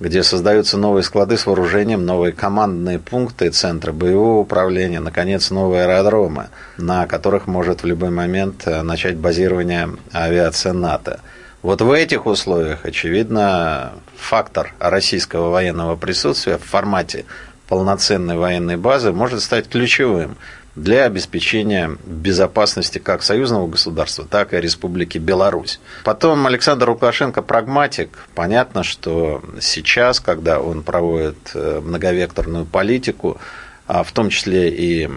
где 0.01 0.23
создаются 0.23 0.77
новые 0.77 1.03
склады 1.03 1.37
с 1.37 1.47
вооружением, 1.47 2.07
новые 2.07 2.33
командные 2.33 2.99
пункты, 2.99 3.51
центры 3.51 3.93
боевого 3.93 4.41
управления, 4.41 5.01
наконец, 5.01 5.51
новые 5.51 5.85
аэродромы, 5.85 6.49
на 6.77 7.07
которых 7.07 7.47
может 7.47 7.83
в 7.83 7.87
любой 7.87 8.11
момент 8.11 8.63
э, 8.67 8.83
начать 8.83 9.17
базирование 9.17 9.91
авиация 10.13 10.73
НАТО. 10.73 11.21
Вот 11.63 11.81
в 11.83 11.91
этих 11.91 12.27
условиях, 12.27 12.85
очевидно, 12.85 13.93
фактор 14.17 14.75
российского 14.79 15.51
военного 15.51 15.97
присутствия 15.97 16.59
в 16.59 16.65
формате 16.65 17.25
полноценной 17.69 18.37
военной 18.37 18.77
базы 18.77 19.13
может 19.13 19.43
стать 19.43 19.69
ключевым 19.69 20.37
для 20.79 21.05
обеспечения 21.05 21.97
безопасности 22.07 22.99
как 22.99 23.23
союзного 23.23 23.67
государства, 23.67 24.25
так 24.25 24.55
и 24.55 24.61
Республики 24.61 25.19
Беларусь. 25.19 25.81
Потом 26.05 26.47
Александр 26.47 26.91
Лукашенко 26.91 27.43
прагматик. 27.43 28.29
Понятно, 28.35 28.83
что 28.83 29.43
сейчас, 29.61 30.21
когда 30.21 30.61
он 30.61 30.83
проводит 30.83 31.37
э, 31.55 31.81
многовекторную 31.83 32.65
политику, 32.65 33.39
а 33.87 34.03
в 34.03 34.13
том 34.13 34.29
числе 34.29 34.69
и 34.69 35.09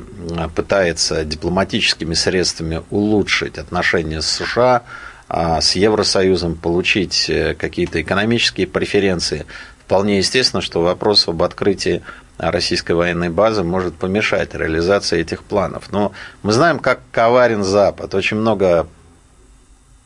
пытается 0.55 1.25
дипломатическими 1.25 2.13
средствами 2.13 2.81
улучшить 2.89 3.57
отношения 3.57 4.21
с 4.21 4.27
США, 4.27 4.83
а, 5.27 5.59
с 5.59 5.75
Евросоюзом, 5.75 6.55
получить 6.55 7.29
э, 7.29 7.53
какие-то 7.53 8.01
экономические 8.01 8.67
преференции. 8.67 9.45
Вполне 9.85 10.17
естественно, 10.19 10.61
что 10.61 10.81
вопрос 10.81 11.27
об 11.27 11.43
открытии 11.43 12.01
российской 12.49 12.93
военной 12.93 13.29
базы 13.29 13.63
может 13.63 13.95
помешать 13.95 14.55
реализации 14.55 15.19
этих 15.19 15.43
планов. 15.43 15.91
Но 15.91 16.13
мы 16.41 16.53
знаем, 16.53 16.79
как 16.79 17.01
коварен 17.11 17.63
Запад. 17.63 18.15
Очень 18.15 18.37
много 18.37 18.87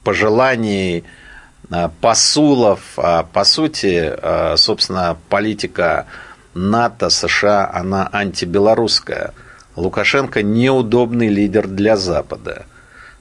пожеланий, 0.03 1.05
а, 1.71 1.89
посулов. 2.01 2.81
А, 2.97 3.23
по 3.23 3.45
сути, 3.45 4.13
собственно, 4.57 5.17
политика 5.29 6.07
НАТО, 6.53 7.09
США, 7.09 7.71
она 7.73 8.09
антибелорусская. 8.11 9.33
Лукашенко 9.77 10.43
неудобный 10.43 11.29
лидер 11.29 11.67
для 11.67 11.95
Запада– 11.95 12.65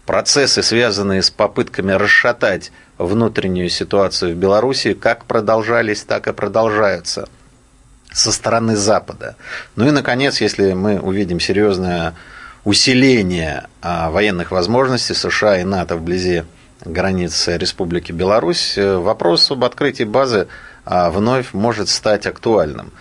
процессы, 0.06 0.62
связанные 0.62 1.23
с 1.23 1.30
попытками 1.30 1.92
расшатать 1.92 2.73
внутреннюю 2.99 3.68
ситуацию 3.71 4.35
в 4.35 4.38
Беларуси, 4.38 4.94
как 4.94 5.25
продолжались, 5.25 6.02
так 6.02 6.28
и 6.28 6.33
продолжаются 6.33 7.28
со 8.14 8.33
стороны 8.33 8.76
Запада. 8.76 9.37
Ну 9.76 9.87
и, 9.87 9.90
наконец, 9.90 10.40
если 10.40 10.73
мы 10.73 10.99
увидим 10.99 11.40
серьезное 11.40 12.14
усиление 12.64 13.64
а, 13.83 14.11
военных 14.11 14.52
возможностей 14.52 15.14
США 15.14 15.59
и 15.59 15.64
НАТО 15.64 15.97
вблизи 15.97 16.44
границ 16.85 17.49
Республики 17.49 18.12
Беларусь, 18.12 18.78
э, 18.78 18.97
вопрос 18.97 19.50
об 19.50 19.64
открытии 19.64 20.04
базы 20.04 20.47
а, 20.87 21.11
вновь 21.11 21.52
может 21.52 21.88
стать 21.88 22.26
актуальным. 22.26 22.92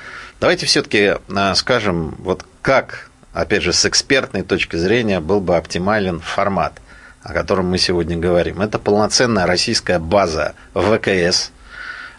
Давайте 0.42 0.66
все-таки 0.66 1.16
а, 1.34 1.56
скажем, 1.56 2.16
вот 2.20 2.46
как, 2.62 3.10
опять 3.34 3.62
же, 3.62 3.72
с 3.72 3.86
экспертной 3.86 4.42
точки 4.42 4.76
зрения 4.76 5.20
был 5.20 5.40
бы 5.40 5.56
оптимален 5.56 6.20
формат 6.20 6.74
о 7.24 7.32
котором 7.32 7.68
мы 7.68 7.78
сегодня 7.78 8.18
говорим. 8.18 8.62
Это 8.62 8.80
полноценная 8.80 9.46
российская 9.46 9.98
база 9.98 10.56
ВКС 10.74 11.52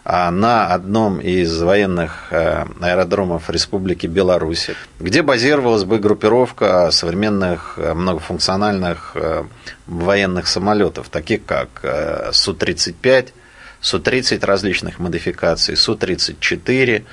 на 0.05 0.67
одном 0.67 1.19
из 1.19 1.59
военных 1.61 2.27
э, 2.29 2.65
аэродромов 2.79 3.49
Республики 3.49 4.05
Беларусь, 4.05 4.69
где 4.99 5.23
базировалась 5.23 5.83
бы 5.83 5.97
группировка 5.97 6.91
современных 6.91 7.73
э, 7.77 7.95
многофункциональных 7.95 9.13
э, 9.15 9.45
военных 9.87 10.45
самолетов, 10.45 11.09
таких 11.09 11.45
как 11.45 11.69
Су-35, 12.31 13.29
Су-30 13.81 14.45
различных 14.45 14.99
модификаций, 14.99 15.75
Су-34. 15.75 17.03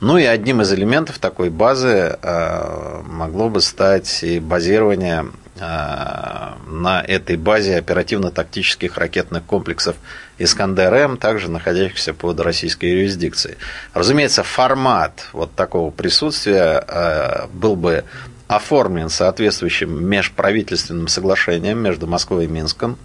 Ну 0.00 0.16
и 0.16 0.24
одним 0.24 0.62
из 0.62 0.72
элементов 0.72 1.18
такой 1.18 1.50
базы 1.50 2.18
могло 2.22 3.48
бы 3.48 3.60
стать 3.60 4.22
и 4.22 4.38
базирование 4.38 5.26
на 5.60 7.04
этой 7.06 7.36
базе 7.36 7.76
оперативно-тактических 7.76 8.96
ракетных 8.96 9.44
комплексов 9.44 9.96
«Искандер-М», 10.38 11.16
также 11.16 11.50
находящихся 11.50 12.14
под 12.14 12.40
российской 12.40 12.86
юрисдикцией. 12.86 13.56
Разумеется, 13.94 14.42
формат 14.42 15.28
вот 15.32 15.54
такого 15.54 15.90
присутствия 15.90 16.84
э, 16.86 17.46
был 17.52 17.76
бы 17.76 18.04
оформлен 18.46 19.10
соответствующим 19.10 20.04
межправительственным 20.08 21.08
соглашением 21.08 21.78
между 21.78 22.06
Москвой 22.06 22.46
и 22.46 22.48
Минском, 22.48 22.96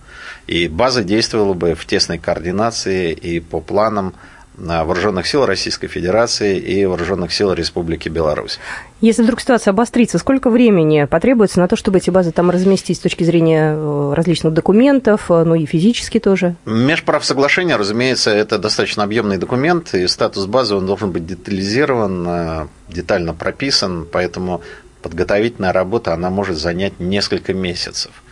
и 0.48 0.68
база 0.68 1.04
действовала 1.04 1.54
бы 1.54 1.76
в 1.76 1.86
тесной 1.86 2.18
координации 2.18 3.12
и 3.12 3.40
по 3.40 3.60
планам 3.60 4.14
Вооруженных 4.58 5.26
сил 5.28 5.46
Российской 5.46 5.88
Федерации 5.88 6.58
и 6.60 6.86
Вооруженных 6.86 7.34
сил 7.34 7.54
Республики 7.54 8.10
Беларусь. 8.10 8.60
Если 9.02 9.24
вдруг 9.24 9.42
ситуация 9.42 9.72
обострится, 9.72 10.18
сколько 10.18 10.50
времени 10.50 11.06
потребуется 11.06 11.60
на 11.60 11.68
то, 11.68 11.76
чтобы 11.76 11.98
эти 11.98 12.10
базы 12.10 12.32
там 12.32 12.50
разместить 12.50 12.98
с 12.98 13.00
точки 13.02 13.24
зрения 13.24 13.74
э, 13.76 14.14
различных 14.16 14.54
документов, 14.54 15.30
э, 15.30 15.44
ну 15.44 15.56
и 15.56 15.66
физически 15.66 16.20
тоже? 16.20 16.56
Межправсоглашение, 16.66 17.76
разумеется, 17.76 18.30
это 18.30 18.60
достаточно 18.60 19.04
объемный 19.04 19.38
документ, 19.38 19.94
и 19.94 20.08
статус 20.08 20.46
базы 20.46 20.76
он 20.76 20.86
должен 20.86 21.12
быть 21.12 21.26
детализирован, 21.26 22.26
э, 22.28 22.68
детально 22.90 23.34
прописан, 23.34 24.08
поэтому 24.10 24.62
подготовительная 25.02 25.74
работа 25.74 26.14
она 26.14 26.30
может 26.30 26.58
занять 26.58 27.00
несколько 27.00 27.54
месяцев. 27.54 28.23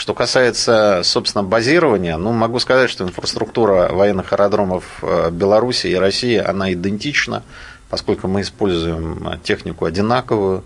Что 0.00 0.14
касается, 0.14 1.02
собственно, 1.04 1.44
базирования, 1.44 2.16
ну, 2.16 2.32
могу 2.32 2.58
сказать, 2.58 2.88
что 2.88 3.04
инфраструктура 3.04 3.92
военных 3.92 4.32
аэродромов 4.32 4.84
э, 5.02 5.28
Беларуси 5.30 5.88
и 5.88 5.94
России, 5.94 6.38
она 6.38 6.72
идентична, 6.72 7.42
поскольку 7.90 8.26
мы 8.26 8.40
используем 8.40 9.38
технику 9.42 9.84
одинаковую. 9.84 10.64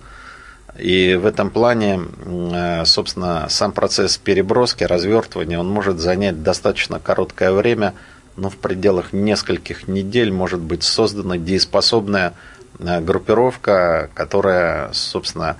И 0.79 1.19
в 1.21 1.27
этом 1.27 1.51
плане, 1.51 2.03
э, 2.25 2.85
собственно, 2.85 3.49
сам 3.49 3.73
процесс 3.73 4.19
переброски, 4.19 4.85
развертывания, 4.85 5.59
он 5.59 5.69
может 5.69 5.99
занять 5.99 6.45
достаточно 6.45 7.01
короткое 7.01 7.51
время, 7.51 7.95
но 8.37 8.51
в 8.51 8.57
пределах 8.57 9.13
нескольких 9.13 9.89
недель 9.89 10.31
может 10.31 10.61
быть 10.61 10.85
создана 10.85 11.39
дееспособная 11.39 12.35
э, 12.79 13.01
группировка, 13.01 14.11
которая, 14.15 14.93
собственно, 14.93 15.57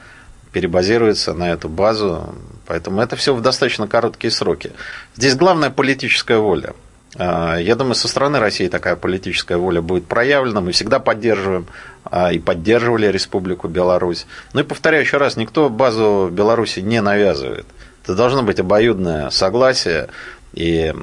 перебазируется 0.55 1.35
на 1.35 1.51
эту 1.51 1.69
базу. 1.69 2.33
Поэтому 2.67 3.01
это 3.01 3.17
все 3.17 3.35
в 3.35 3.43
достаточно 3.43 3.89
короткие 3.89 4.31
сроки. 4.31 4.71
Здесь 5.17 5.35
главная 5.35 5.71
политическая 5.71 6.39
воля. 6.39 6.75
А, 7.17 7.57
я 7.57 7.75
думаю, 7.75 7.97
со 7.97 8.07
стороны 8.07 8.39
России 8.39 8.69
такая 8.69 8.95
политическая 8.95 9.57
воля 9.57 9.83
будет 9.83 10.07
проявлена. 10.07 10.61
Мы 10.61 10.71
всегда 10.71 11.01
поддерживаем 11.01 11.67
а, 12.05 12.33
и 12.33 12.39
поддерживали 12.39 13.09
Республику 13.09 13.67
Беларусь. 13.67 14.27
Ну 14.53 14.61
и 14.61 14.63
повторяю 14.63 15.03
еще 15.03 15.17
раз, 15.17 15.37
никто 15.37 15.69
базу 15.69 16.31
Беларуси 16.31 16.81
не 16.81 17.03
навязывает. 17.03 17.67
Это 18.05 18.15
должно 18.15 18.45
быть 18.45 18.61
обоюдное 18.61 19.31
согласие. 19.31 20.09
И 20.53 20.95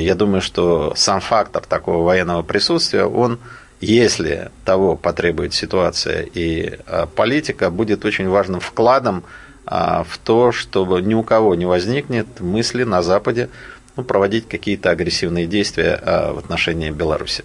я 0.00 0.14
думаю, 0.14 0.42
что 0.42 0.92
сам 0.96 1.20
фактор 1.20 1.62
такого 1.64 2.04
военного 2.04 2.42
присутствия, 2.42 3.04
он 3.06 3.38
если 3.80 4.50
того 4.64 4.96
потребует 4.96 5.54
ситуация 5.54 6.22
и 6.22 6.78
а, 6.86 7.06
политика, 7.06 7.70
будет 7.70 8.04
очень 8.04 8.28
важным 8.28 8.60
вкладом 8.60 9.24
а, 9.66 10.04
в 10.04 10.18
то, 10.18 10.52
чтобы 10.52 11.00
ни 11.02 11.14
у 11.14 11.22
кого 11.22 11.54
не 11.54 11.66
возникнет 11.66 12.40
мысли 12.40 12.84
на 12.84 13.02
Западе 13.02 13.48
ну, 13.96 14.04
проводить 14.04 14.48
какие-то 14.48 14.90
агрессивные 14.90 15.46
действия 15.46 16.00
а, 16.02 16.32
в 16.32 16.38
отношении 16.38 16.90
Беларуси. 16.90 17.44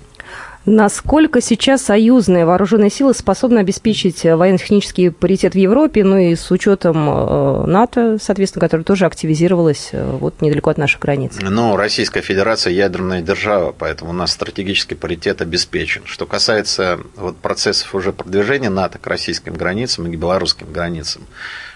Насколько 0.65 1.41
сейчас 1.41 1.81
союзные 1.81 2.45
вооруженные 2.45 2.89
силы 2.89 3.13
способны 3.13 3.59
обеспечить 3.59 4.23
военно-технический 4.23 5.09
паритет 5.09 5.55
в 5.55 5.57
Европе, 5.57 6.05
ну 6.05 6.17
и 6.17 6.35
с 6.35 6.49
учетом 6.51 7.09
э, 7.09 7.65
НАТО, 7.65 8.17
соответственно, 8.21 8.61
которое 8.61 8.83
тоже 8.83 9.05
активизировалось 9.05 9.89
э, 9.91 10.17
вот 10.17 10.41
недалеко 10.41 10.69
от 10.69 10.77
наших 10.77 11.01
границ? 11.01 11.33
Ну, 11.41 11.75
Российская 11.75 12.21
Федерация 12.21 12.71
ядерная 12.71 13.21
держава, 13.21 13.75
поэтому 13.77 14.11
у 14.11 14.13
нас 14.13 14.31
стратегический 14.31 14.95
паритет 14.95 15.41
обеспечен. 15.41 16.03
Что 16.05 16.25
касается 16.25 16.99
вот 17.17 17.35
процессов 17.37 17.93
уже 17.93 18.13
продвижения 18.13 18.69
НАТО 18.69 18.99
к 18.99 19.07
российским 19.07 19.53
границам 19.55 20.07
и 20.07 20.15
к 20.15 20.19
белорусским 20.19 20.71
границам, 20.71 21.23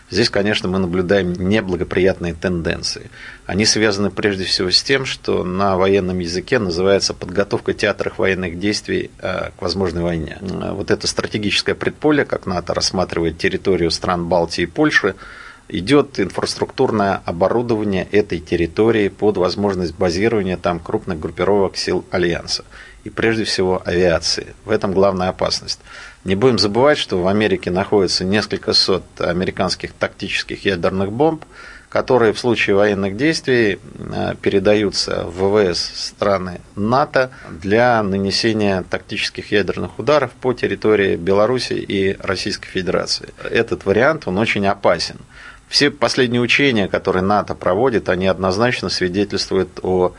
Здесь, 0.09 0.29
конечно, 0.29 0.69
мы 0.69 0.79
наблюдаем 0.79 1.33
неблагоприятные 1.33 2.33
тенденции. 2.33 3.09
Они 3.45 3.65
связаны 3.65 4.09
прежде 4.09 4.45
всего 4.45 4.71
с 4.71 4.81
тем, 4.81 5.05
что 5.05 5.43
на 5.43 5.75
военном 5.77 6.19
языке 6.19 6.59
называется 6.59 7.13
подготовка 7.13 7.73
театров 7.73 8.17
военных 8.17 8.57
действий 8.57 9.11
э, 9.19 9.49
к 9.57 9.61
возможной 9.61 10.03
войне. 10.03 10.37
Вот 10.41 10.91
это 10.91 11.07
стратегическое 11.07 11.75
предполе, 11.75 12.23
как 12.23 12.45
НАТО 12.45 12.73
рассматривает 12.73 13.37
территорию 13.37 13.91
стран 13.91 14.27
Балтии 14.27 14.63
и 14.63 14.65
Польши, 14.65 15.15
идет 15.69 16.19
инфраструктурное 16.19 17.21
оборудование 17.25 18.07
этой 18.11 18.39
территории 18.39 19.09
под 19.09 19.35
возможность 19.35 19.95
базирования 19.95 20.55
там 20.55 20.79
крупных 20.79 21.19
группировок 21.19 21.75
сил 21.75 22.05
Альянса. 22.11 22.63
И 23.07 23.09
прежде 23.09 23.45
всего 23.45 23.81
авиации. 23.85 24.53
В 24.65 24.69
этом 24.69 24.91
главная 24.91 25.29
опасность. 25.29 25.79
Не 26.25 26.35
будем 26.35 26.59
забывать, 26.59 26.97
что 26.97 27.17
в 27.23 27.29
Америке 27.29 27.71
находится 27.71 28.25
несколько 28.25 28.73
сот 28.73 29.05
американских 29.19 29.93
тактических 29.93 30.65
ядерных 30.65 31.13
бомб, 31.13 31.45
которые 31.87 32.33
в 32.33 32.39
случае 32.39 32.75
военных 32.75 33.15
действий 33.15 33.79
э, 33.79 34.35
передаются 34.41 35.23
в 35.23 35.47
ВВС 35.47 35.79
страны 35.95 36.59
НАТО 36.75 37.31
для 37.49 38.03
нанесения 38.03 38.83
тактических 38.83 39.53
ядерных 39.53 39.97
ударов 39.97 40.31
по 40.31 40.51
территории 40.51 41.15
Беларуси 41.15 41.75
и 41.75 42.17
Российской 42.19 42.67
Федерации. 42.67 43.29
Этот 43.49 43.85
вариант, 43.85 44.27
он 44.27 44.37
очень 44.37 44.67
опасен. 44.67 45.15
Все 45.69 45.91
последние 45.91 46.41
учения, 46.41 46.89
которые 46.89 47.23
НАТО 47.23 47.55
проводит, 47.55 48.09
они 48.09 48.27
однозначно 48.27 48.89
свидетельствуют 48.89 49.79
о 49.81 50.13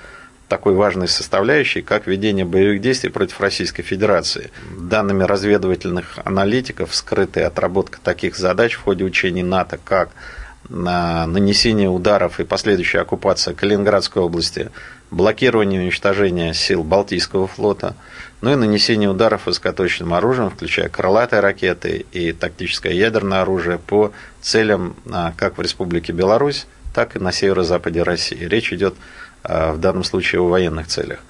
такой 0.49 0.75
важной 0.75 1.09
составляющей, 1.09 1.83
как 1.83 2.07
ведение 2.07 2.45
боевых 2.45 2.81
действий 2.81 3.11
против 3.11 3.41
Российской 3.41 3.83
Федерации. 3.83 4.51
Данными 4.77 5.23
разведывательных 5.23 6.19
аналитиков 6.25 6.95
скрытая 6.95 7.47
отработка 7.47 7.99
таких 8.03 8.37
задач 8.37 8.75
в 8.75 8.83
ходе 8.83 9.05
учений 9.05 9.43
НАТО, 9.43 9.79
как 9.83 10.11
на 10.69 11.27
нанесение 11.27 11.89
ударов 11.89 12.41
и 12.41 12.45
последующая 12.45 13.01
оккупация 13.01 13.55
Калининградской 13.55 14.23
области, 14.23 14.71
блокирование 15.11 15.81
и 15.81 15.85
уничтожение 15.85 16.53
сил 16.53 16.83
Балтийского 16.83 17.47
флота, 17.47 17.95
ну 18.41 18.53
и 18.53 18.57
нанесение 18.57 19.09
ударов 19.09 19.47
высокоточным 19.47 20.13
оружием, 20.13 20.51
включая 20.51 20.89
крылатые 20.89 21.41
ракеты 21.41 22.05
и 22.13 22.33
тактическое 22.33 22.93
ядерное 22.93 23.43
оружие 23.43 23.79
по 23.79 24.13
целям 24.43 24.97
а, 25.11 25.33
как 25.37 25.57
в 25.57 25.63
Республике 25.63 26.13
Беларусь, 26.13 26.67
так 26.95 27.17
и 27.17 27.19
на 27.19 27.33
северо-западе 27.33 28.03
России. 28.03 28.45
Речь 28.45 28.73
идет 28.73 28.95
Э, 28.95 29.28
в 29.45 29.79
данном 29.79 30.05
случае 30.05 30.41
о 30.41 30.49
военных 30.49 30.87
целях. 30.87 31.21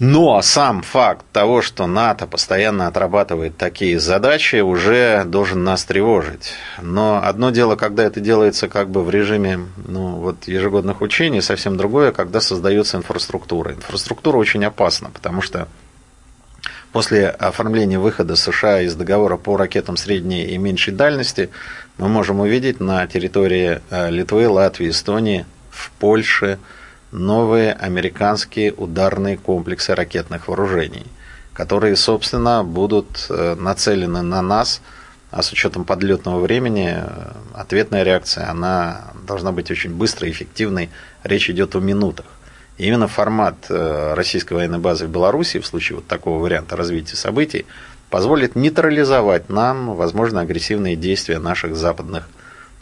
Но 0.00 0.42
сам 0.42 0.82
факт 0.82 1.24
того, 1.32 1.62
что 1.62 1.86
НАТО 1.86 2.26
постоянно 2.26 2.88
отрабатывает 2.88 3.56
такие 3.56 4.00
задачи, 4.00 4.56
уже 4.56 5.22
должен 5.24 5.62
нас 5.62 5.84
тревожить. 5.84 6.54
Но 6.82 7.20
одно 7.22 7.50
дело, 7.50 7.76
когда 7.76 8.02
это 8.02 8.18
делается 8.18 8.66
как 8.66 8.90
бы 8.90 9.04
в 9.04 9.10
режиме 9.10 9.60
ну, 9.86 10.16
вот 10.16 10.48
ежегодных 10.48 11.00
учений, 11.00 11.40
совсем 11.40 11.76
другое, 11.76 12.10
когда 12.10 12.40
создается 12.40 12.96
инфраструктура. 12.96 13.72
Инфраструктура 13.72 14.36
очень 14.36 14.64
опасна, 14.64 15.10
потому 15.10 15.42
что 15.42 15.68
после 16.90 17.28
оформления 17.28 18.00
выхода 18.00 18.34
США 18.34 18.80
из 18.80 18.96
договора 18.96 19.36
по 19.36 19.56
ракетам 19.56 19.96
средней 19.96 20.46
и 20.46 20.58
меньшей 20.58 20.92
дальности 20.92 21.50
мы 21.98 22.08
можем 22.08 22.40
увидеть 22.40 22.80
на 22.80 23.06
территории 23.06 23.80
э, 23.90 24.10
Литвы, 24.10 24.48
Латвии, 24.48 24.90
Эстонии 24.90 25.46
в 25.74 25.90
Польше 25.98 26.58
новые 27.10 27.72
американские 27.72 28.72
ударные 28.72 29.36
комплексы 29.36 29.94
ракетных 29.94 30.48
вооружений, 30.48 31.06
которые, 31.52 31.96
собственно, 31.96 32.64
будут 32.64 33.26
э, 33.28 33.54
нацелены 33.54 34.22
на 34.22 34.42
нас, 34.42 34.80
а 35.30 35.42
с 35.42 35.52
учетом 35.52 35.84
подлетного 35.84 36.40
времени 36.40 36.94
э, 36.96 37.32
ответная 37.54 38.02
реакция, 38.02 38.48
она 38.48 39.12
должна 39.26 39.52
быть 39.52 39.70
очень 39.70 39.94
быстрой, 39.94 40.30
эффективной. 40.30 40.90
Речь 41.22 41.50
идет 41.50 41.76
о 41.76 41.80
минутах. 41.80 42.26
И 42.78 42.86
именно 42.86 43.06
формат 43.06 43.66
э, 43.68 44.14
российской 44.14 44.54
военной 44.54 44.78
базы 44.78 45.06
в 45.06 45.10
Беларуси 45.10 45.60
в 45.60 45.66
случае 45.66 45.96
вот 45.96 46.06
такого 46.06 46.40
варианта 46.40 46.76
развития 46.76 47.16
событий 47.16 47.66
позволит 48.10 48.56
нейтрализовать 48.56 49.48
нам, 49.48 49.94
возможно, 49.94 50.40
агрессивные 50.40 50.96
действия 50.96 51.38
наших 51.38 51.76
западных 51.76 52.28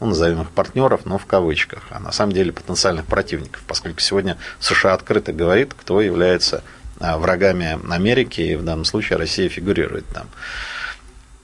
ну, 0.02 0.08
назовем 0.08 0.42
их 0.42 0.50
партнеров, 0.50 1.02
но 1.04 1.16
в 1.16 1.26
кавычках, 1.26 1.84
а 1.90 2.00
на 2.00 2.10
самом 2.10 2.32
деле 2.32 2.52
потенциальных 2.52 3.06
противников, 3.06 3.62
поскольку 3.68 4.00
сегодня 4.00 4.36
США 4.58 4.94
открыто 4.94 5.32
говорит, 5.32 5.74
кто 5.74 6.00
является 6.00 6.64
а, 6.98 7.18
врагами 7.18 7.78
Америки, 7.88 8.40
и 8.40 8.56
в 8.56 8.64
данном 8.64 8.84
случае 8.84 9.18
Россия 9.18 9.48
фигурирует 9.48 10.04
там. 10.08 10.26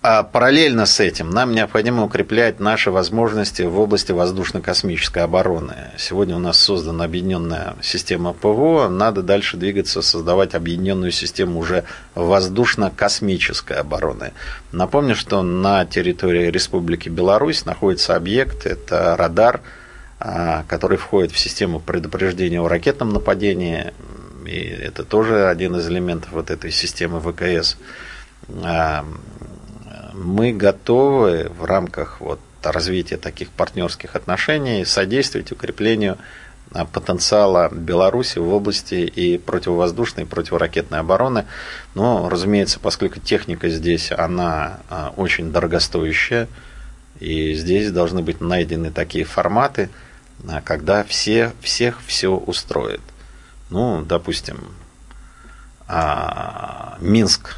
А 0.00 0.22
параллельно 0.22 0.86
с 0.86 1.00
этим 1.00 1.30
нам 1.30 1.50
необходимо 1.50 2.04
укреплять 2.04 2.60
наши 2.60 2.92
возможности 2.92 3.62
в 3.62 3.80
области 3.80 4.12
воздушно-космической 4.12 5.24
обороны. 5.24 5.74
Сегодня 5.98 6.36
у 6.36 6.38
нас 6.38 6.56
создана 6.56 7.04
объединенная 7.04 7.74
система 7.82 8.32
ПВО, 8.32 8.88
надо 8.88 9.22
дальше 9.22 9.56
двигаться, 9.56 10.00
создавать 10.00 10.54
объединенную 10.54 11.10
систему 11.10 11.58
уже 11.58 11.82
воздушно-космической 12.14 13.78
обороны. 13.78 14.34
Напомню, 14.70 15.16
что 15.16 15.42
на 15.42 15.84
территории 15.84 16.48
Республики 16.48 17.08
Беларусь 17.08 17.64
находится 17.64 18.14
объект, 18.14 18.66
это 18.66 19.16
радар, 19.16 19.62
а, 20.20 20.62
который 20.68 20.96
входит 20.96 21.32
в 21.32 21.38
систему 21.40 21.80
предупреждения 21.80 22.60
о 22.60 22.68
ракетном 22.68 23.12
нападении, 23.12 23.92
и 24.46 24.58
это 24.60 25.02
тоже 25.02 25.48
один 25.48 25.74
из 25.74 25.88
элементов 25.88 26.30
вот 26.30 26.52
этой 26.52 26.70
системы 26.70 27.20
ВКС 27.20 27.76
а, 28.62 29.04
мы 30.12 30.52
готовы 30.52 31.50
в 31.58 31.64
рамках 31.64 32.20
вот 32.20 32.40
развития 32.62 33.16
таких 33.16 33.50
партнерских 33.50 34.16
отношений 34.16 34.84
содействовать 34.84 35.52
укреплению 35.52 36.18
а, 36.72 36.84
потенциала 36.84 37.68
Беларуси 37.72 38.38
в 38.38 38.52
области 38.52 38.94
и 38.94 39.38
противовоздушной, 39.38 40.24
и 40.24 40.26
противоракетной 40.26 40.98
обороны. 40.98 41.46
Но, 41.94 42.28
разумеется, 42.28 42.80
поскольку 42.80 43.20
техника 43.20 43.68
здесь, 43.68 44.12
она 44.12 44.80
а, 44.90 45.12
очень 45.16 45.52
дорогостоящая, 45.52 46.48
и 47.20 47.54
здесь 47.54 47.90
должны 47.90 48.22
быть 48.22 48.40
найдены 48.40 48.90
такие 48.90 49.24
форматы, 49.24 49.88
а, 50.46 50.60
когда 50.60 51.04
все, 51.04 51.52
всех 51.60 52.00
все 52.06 52.34
устроит. 52.34 53.00
Ну, 53.70 54.02
допустим, 54.02 54.58
Минск 57.00 57.56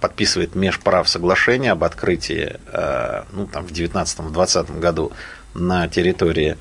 подписывает 0.00 0.54
межправ 0.54 1.08
соглашение 1.08 1.72
об 1.72 1.84
открытии 1.84 2.56
э, 2.66 3.22
ну, 3.32 3.46
там, 3.46 3.66
в 3.66 3.72
2019-2020 3.72 4.80
году 4.80 5.12
на 5.54 5.88
территории 5.88 6.56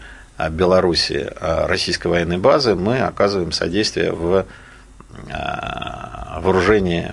Беларуси 0.50 1.32
российской 1.40 2.08
военной 2.08 2.38
базы, 2.38 2.74
мы 2.74 3.00
оказываем 3.00 3.52
содействие 3.52 4.12
в 4.12 4.46
вооружении 6.42 7.12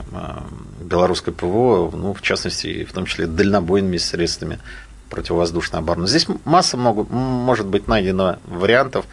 белорусской 0.81 1.35
ПВО, 1.35 1.90
ну, 1.94 2.14
в 2.14 2.22
частности, 2.22 2.85
в 2.85 2.92
том 2.92 3.05
числе 3.05 3.27
дальнобойными 3.27 3.98
средствами 3.98 4.59
противовоздушной 5.11 5.81
обороны. 5.81 6.07
Здесь 6.07 6.27
масса 6.44 6.79
могут, 6.79 7.11
может 7.11 7.66
быть 7.66 7.87
найдено 7.87 8.38
вариантов 8.46 9.05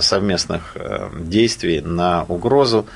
совместных 0.00 0.76
действий 1.18 1.80
на 1.80 2.24
угрозу 2.28 2.86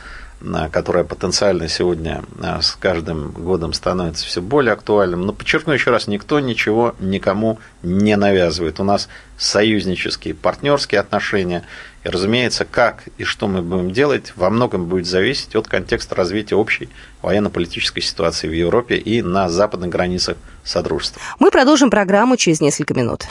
которая 0.70 1.04
потенциально 1.04 1.66
сегодня 1.68 2.22
а, 2.42 2.60
с 2.60 2.72
каждым 2.72 3.30
годом 3.30 3.72
становится 3.72 4.26
все 4.26 4.42
более 4.42 4.72
актуальным. 4.72 5.22
Но 5.22 5.32
подчеркну 5.32 5.72
еще 5.72 5.90
раз, 5.90 6.06
никто 6.06 6.40
ничего 6.40 6.94
никому 7.00 7.58
не 7.82 8.16
навязывает. 8.16 8.78
У 8.78 8.84
нас 8.84 9.08
союзнические, 9.38 10.34
партнерские 10.34 11.00
отношения. 11.00 11.64
И, 12.04 12.08
разумеется, 12.08 12.64
как 12.64 13.04
и 13.16 13.24
что 13.24 13.48
мы 13.48 13.62
будем 13.62 13.90
делать, 13.90 14.32
во 14.36 14.50
многом 14.50 14.86
будет 14.86 15.06
зависеть 15.06 15.56
от 15.56 15.68
контекста 15.68 16.14
развития 16.14 16.54
общей 16.54 16.88
военно-политической 17.22 18.02
ситуации 18.02 18.48
в 18.48 18.52
Европе 18.52 18.96
и 18.96 19.22
на 19.22 19.48
западных 19.48 19.90
границах 19.90 20.36
Содружества. 20.64 21.20
Мы 21.38 21.50
продолжим 21.50 21.90
программу 21.90 22.36
через 22.36 22.60
несколько 22.60 22.94
минут. 22.94 23.26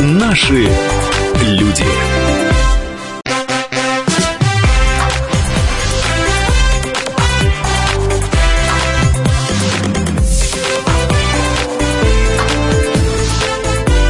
Наши 0.00 0.68
люди. 1.42 1.84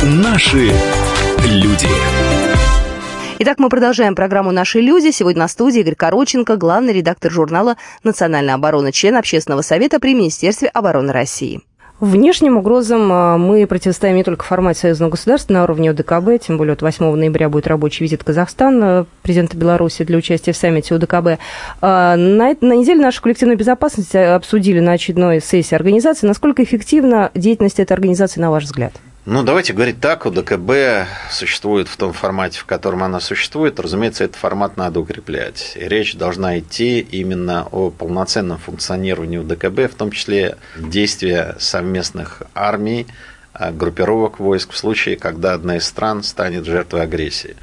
Наши 0.03 0.73
люди. 1.45 1.89
Итак, 3.39 3.59
мы 3.59 3.69
продолжаем 3.69 4.15
программу 4.15 4.53
«Наши 4.53 4.81
люди». 4.81 5.11
Сегодня 5.11 5.41
на 5.41 5.49
студии 5.49 5.81
Игорь 5.81 5.97
Короченко, 5.97 6.57
главный 6.57 6.93
редактор 6.93 7.33
журнала 7.33 7.77
«Национальная 8.03 8.55
оборона», 8.55 8.93
член 8.93 9.17
Общественного 9.17 9.63
совета 9.63 9.99
при 10.01 10.15
Министерстве 10.15 10.69
обороны 10.69 11.13
России. 11.13 11.61
Внешним 12.01 12.57
угрозам 12.57 13.09
а, 13.13 13.39
мы 13.39 13.65
противостоим 13.69 14.17
не 14.17 14.25
только 14.25 14.45
в 14.45 14.49
формате 14.49 14.81
союзного 14.81 15.13
государства 15.13 15.53
на 15.53 15.63
уровне 15.63 15.91
ОДКБ, 15.91 16.45
тем 16.45 16.59
более 16.59 16.73
от 16.73 16.83
8 16.83 17.15
ноября 17.15 17.49
будет 17.49 17.69
рабочий 17.69 18.03
визит 18.03 18.23
в 18.23 18.25
Казахстан 18.25 18.81
а, 18.83 19.07
президента 19.23 19.57
Беларуси 19.57 20.03
для 20.03 20.19
участия 20.19 20.53
в 20.53 20.57
саммите 20.57 20.97
ОДКБ. 20.97 21.41
А, 21.81 22.17
на, 22.17 22.57
на 22.61 22.73
неделе 22.73 23.01
нашу 23.01 23.23
коллективную 23.23 23.57
безопасность 23.57 24.17
обсудили 24.17 24.81
на 24.81 24.93
очередной 24.93 25.41
сессии 25.41 25.77
организации. 25.77 26.27
Насколько 26.27 26.65
эффективна 26.65 27.31
деятельность 27.35 27.79
этой 27.79 27.93
организации, 27.93 28.41
на 28.41 28.51
ваш 28.51 28.65
взгляд? 28.65 28.93
Ну, 29.27 29.43
давайте 29.43 29.73
говорить 29.73 30.01
так, 30.01 30.27
УДКБ 30.27 31.09
существует 31.31 31.89
в 31.89 31.97
том 31.97 32.13
формате, 32.13 32.59
в 32.59 32.67
котором 32.67 33.03
она 33.03 33.21
существует. 33.21 33.81
Разумеется, 33.81 34.25
этот 34.25 34.37
формат 34.37 34.77
надо 34.77 35.01
укреплять. 35.01 35.73
И 35.77 35.89
речь 35.89 36.15
должна 36.15 36.59
идти 36.59 37.01
именно 37.01 37.67
о 37.73 37.89
полноценном 37.89 38.59
функционировании 38.59 39.39
УДКБ, 39.39 39.91
в 39.91 39.95
том 39.97 40.11
числе 40.11 40.59
действия 40.77 41.57
совместных 41.59 42.43
армий, 42.55 43.07
а, 43.55 43.73
группировок 43.73 44.41
войск 44.41 44.73
в 44.73 44.77
случае, 44.77 45.17
когда 45.17 45.55
одна 45.55 45.79
из 45.79 45.87
стран 45.87 46.23
станет 46.23 46.67
жертвой 46.67 47.01
агрессии. 47.01 47.57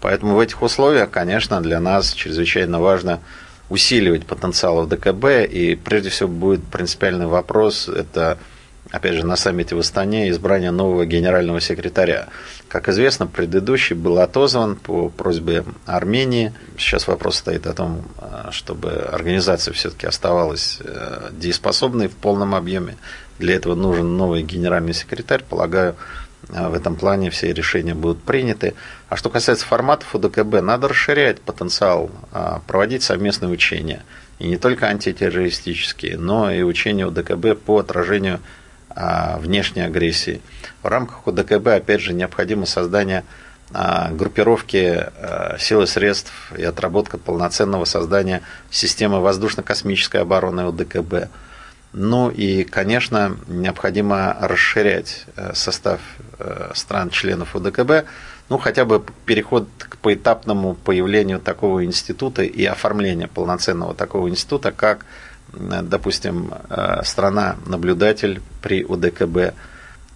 Поэтому 0.00 0.34
в 0.34 0.40
этих 0.40 0.62
условиях, 0.62 1.10
конечно, 1.10 1.60
для 1.60 1.78
нас 1.78 2.12
чрезвычайно 2.12 2.80
важно 2.80 3.20
усиливать 3.68 4.26
потенциал 4.26 4.78
УДКБ, 4.78 5.48
и 5.48 5.76
прежде 5.76 6.10
всего 6.10 6.28
будет 6.28 6.64
принципиальный 6.64 7.26
вопрос– 7.26 7.88
это– 7.96 8.36
опять 8.94 9.14
же, 9.14 9.26
на 9.26 9.36
саммите 9.36 9.74
в 9.74 9.80
Астане 9.80 10.30
избрание 10.30 10.70
нового 10.70 11.04
генерального 11.04 11.60
секретаря. 11.60 12.28
Как 12.68 12.88
известно, 12.88 13.26
предыдущий 13.26 13.96
был 13.96 14.20
отозван 14.20 14.76
по 14.76 15.08
просьбе 15.08 15.64
Армении. 15.84 16.52
Сейчас 16.78 17.08
вопрос 17.08 17.36
стоит 17.36 17.66
о 17.66 17.74
том, 17.74 18.04
э, 18.18 18.50
чтобы 18.52 18.90
организация 18.90 19.74
все-таки 19.74 20.06
оставалась 20.06 20.78
э, 20.80 21.30
дееспособной 21.32 22.06
в 22.06 22.14
полном 22.14 22.54
объеме. 22.54 22.96
Для 23.40 23.56
этого 23.56 23.74
нужен 23.74 24.16
новый 24.16 24.44
генеральный 24.44 24.94
секретарь. 24.94 25.42
Полагаю, 25.42 25.96
э, 26.50 26.68
в 26.68 26.74
этом 26.74 26.94
плане 26.94 27.30
все 27.30 27.52
решения 27.52 27.94
будут 27.94 28.22
приняты. 28.22 28.74
А 29.08 29.16
что 29.16 29.28
касается 29.28 29.66
форматов 29.66 30.14
УДКБ, 30.14 30.60
надо 30.62 30.86
расширять 30.86 31.40
потенциал, 31.40 32.10
проводить 32.68 33.02
совместные 33.02 33.50
учения. 33.50 34.04
И 34.38 34.46
не 34.46 34.56
только 34.56 34.86
антитеррористические, 34.86 36.16
но 36.16 36.50
и 36.50 36.62
учения 36.62 37.06
УДКБ 37.06 37.58
по 37.64 37.78
отражению 37.78 38.40
внешней 38.94 39.82
агрессии. 39.82 40.40
В 40.82 40.86
рамках 40.86 41.26
УДКБ, 41.26 41.68
опять 41.68 42.00
же, 42.00 42.12
необходимо 42.12 42.66
создание 42.66 43.24
а, 43.72 44.10
группировки 44.12 45.08
а, 45.16 45.56
сил 45.58 45.82
и 45.82 45.86
средств 45.86 46.32
и 46.56 46.62
отработка 46.62 47.18
полноценного 47.18 47.86
создания 47.86 48.42
системы 48.70 49.20
воздушно-космической 49.20 50.18
обороны 50.18 50.66
УДКБ. 50.66 51.28
Ну 51.92 52.28
и, 52.28 52.64
конечно, 52.64 53.36
необходимо 53.46 54.36
расширять 54.40 55.26
состав 55.54 56.00
стран-членов 56.74 57.54
УДКБ, 57.54 58.06
ну 58.48 58.58
хотя 58.58 58.84
бы 58.84 59.02
переход 59.26 59.68
к 59.78 59.96
поэтапному 59.98 60.74
появлению 60.74 61.38
такого 61.38 61.84
института 61.84 62.42
и 62.42 62.64
оформления 62.64 63.28
полноценного 63.28 63.94
такого 63.94 64.28
института, 64.28 64.72
как 64.72 65.06
допустим, 65.82 66.52
э, 66.68 67.02
страна-наблюдатель 67.04 68.40
при 68.62 68.84
УДКБ, 68.84 69.54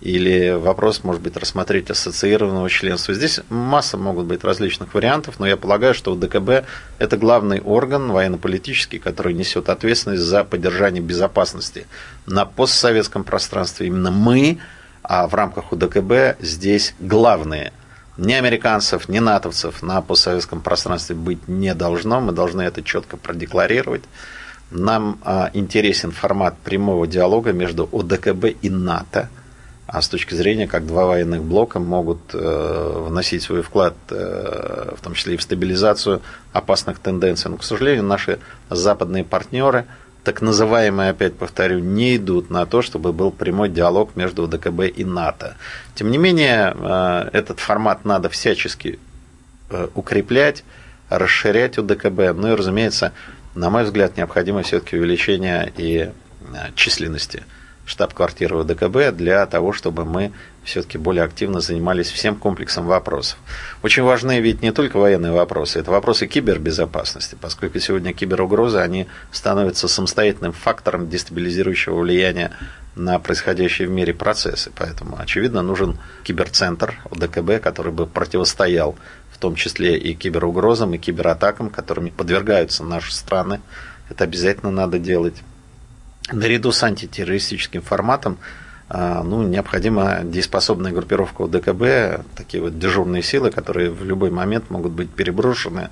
или 0.01 0.51
вопрос, 0.51 1.03
может 1.03 1.21
быть, 1.21 1.37
рассмотреть 1.37 1.91
ассоциированного 1.91 2.71
членства. 2.71 3.15
Здесь 3.15 3.41
масса 3.49 3.97
могут 3.97 4.27
быть 4.27 4.45
различных 4.45 4.95
вариантов, 4.95 5.41
но 5.41 5.47
я 5.47 5.57
полагаю, 5.57 5.93
что 5.93 6.13
УДКБ– 6.13 6.67
это 6.99 7.17
главный 7.17 7.61
орган 7.61 8.13
военно-политический, 8.13 8.99
который 8.99 9.35
несет 9.35 9.69
ответственность 9.69 10.23
за 10.23 10.45
поддержание 10.45 11.03
безопасности 11.03 11.87
на 12.27 12.45
постсоветском 12.45 13.25
пространстве. 13.25 13.89
Именно 13.89 14.13
мы, 14.13 14.59
а 15.03 15.27
в 15.27 15.35
рамках 15.35 15.73
УДКБ 15.73 16.41
здесь 16.41 16.95
главные. 17.01 17.73
Ни 18.17 18.33
американцев, 18.33 19.09
ни 19.09 19.19
натовцев 19.19 19.83
на 19.83 20.01
постсоветском 20.01 20.61
пространстве 20.61 21.17
быть 21.17 21.49
не 21.49 21.75
должно. 21.75 22.21
Мы 22.21 22.33
должны 22.33 22.63
это 22.63 22.83
четко 22.83 23.17
продекларировать. 23.17 24.03
Нам 24.71 25.19
а, 25.23 25.51
интересен 25.55 26.13
формат 26.13 26.59
прямого 26.59 27.07
диалога 27.07 27.53
между 27.53 27.89
ОДКБ 27.91 28.47
и 28.61 28.69
НАТО, 28.69 29.31
а 29.87 30.03
с 30.03 30.09
точки 30.09 30.35
зрения, 30.35 30.67
как 30.67 30.87
два 30.87 31.07
военных 31.07 31.43
блока 31.43 31.79
могут 31.79 32.19
э, 32.35 33.05
вносить 33.09 33.43
свой 33.43 33.63
вклад, 33.63 33.95
э, 34.11 34.93
в 34.95 35.01
том 35.01 35.15
числе 35.15 35.35
и 35.35 35.37
в 35.39 35.43
стабилизацию 35.43 36.21
опасных 36.53 36.99
тенденций. 36.99 37.51
Но, 37.51 37.57
к 37.57 37.65
сожалению, 37.65 38.05
наши 38.05 38.39
западные 38.69 39.25
партнеры, 39.25 39.87
так 40.25 40.43
называемые, 40.43 41.11
опять 41.11 41.37
повторю, 41.37 41.79
не 41.79 42.17
идут 42.17 42.51
на 42.51 42.67
то, 42.67 42.83
чтобы 42.83 43.15
был 43.15 43.31
прямой 43.31 43.71
диалог 43.71 44.15
между 44.15 44.45
ОДКБ 44.45 44.83
и 44.95 45.07
НАТО. 45.07 45.57
Тем 45.95 46.11
не 46.11 46.19
менее, 46.19 46.77
э, 46.79 47.31
этот 47.33 47.61
формат 47.61 48.05
надо 48.05 48.29
всячески 48.29 48.99
укреплять, 49.95 50.65
расширять 51.11 51.79
УДКБ. 51.79 52.35
Ну 52.35 52.53
и, 52.53 52.55
разумеется, 52.55 53.13
на 53.59 53.71
мой 53.71 53.85
взгляд, 53.85 54.17
необходимо 54.17 54.63
все-таки 54.63 54.97
увеличение 54.97 55.73
и 55.77 55.99
э, 55.99 56.13
численности 56.77 57.43
штаб-квартиры 57.87 58.57
ВДКБ 58.59 59.17
для 59.17 59.45
того, 59.47 59.73
чтобы 59.73 60.05
мы 60.05 60.33
все-таки 60.63 60.99
более 60.99 61.25
активно 61.25 61.61
занимались 61.61 62.11
всем 62.11 62.37
комплексом 62.37 62.87
вопросов. 62.87 63.39
Очень 63.83 64.03
важны 64.03 64.41
ведь 64.41 64.63
не 64.63 64.73
только 64.73 64.99
военные 64.99 65.33
вопросы, 65.33 65.81
это 65.81 65.91
вопросы 65.91 66.27
кибербезопасности, 66.27 67.37
поскольку 67.41 67.81
сегодня 67.81 68.13
киберугрозы, 68.13 68.79
они 68.79 69.07
становятся 69.33 69.89
самостоятельным 69.89 70.53
фактором 70.53 71.09
дестабилизирующего 71.09 71.99
влияния 71.99 72.53
на 72.95 73.19
происходящие 73.19 73.89
в 73.89 73.91
мире 73.91 74.13
процессы. 74.13 74.71
Поэтому, 74.77 75.17
очевидно, 75.19 75.63
нужен 75.63 75.99
киберцентр 76.25 76.99
ОДКБ, 77.11 77.63
который 77.63 77.93
бы 77.93 78.07
противостоял 78.07 78.97
в 79.39 79.41
том 79.41 79.55
числе 79.55 79.97
и 79.97 80.15
киберугрозам, 80.15 80.95
и 80.95 80.99
кибератакам, 80.99 81.71
которыми 81.71 82.11
подвергаются 82.11 82.83
наши 82.83 83.15
страны. 83.15 83.61
Это 84.11 84.25
обязательно 84.25 84.73
надо 84.73 84.99
делать. 84.99 85.37
Наряду 86.33 86.73
с 86.73 86.83
антитеррористическим 86.83 87.81
форматом 87.81 88.39
а, 88.89 89.23
ну, 89.23 89.45
необходима 89.45 90.23
дееспособная 90.25 90.91
группировка 90.91 91.43
УДКБ, 91.43 92.25
такие 92.35 92.61
вот 92.61 92.81
дежурные 92.81 93.23
силы, 93.23 93.53
которые 93.53 93.91
в 93.91 94.03
любой 94.05 94.33
момент 94.33 94.71
могут 94.71 94.91
быть 94.91 95.09
переброшены 95.09 95.91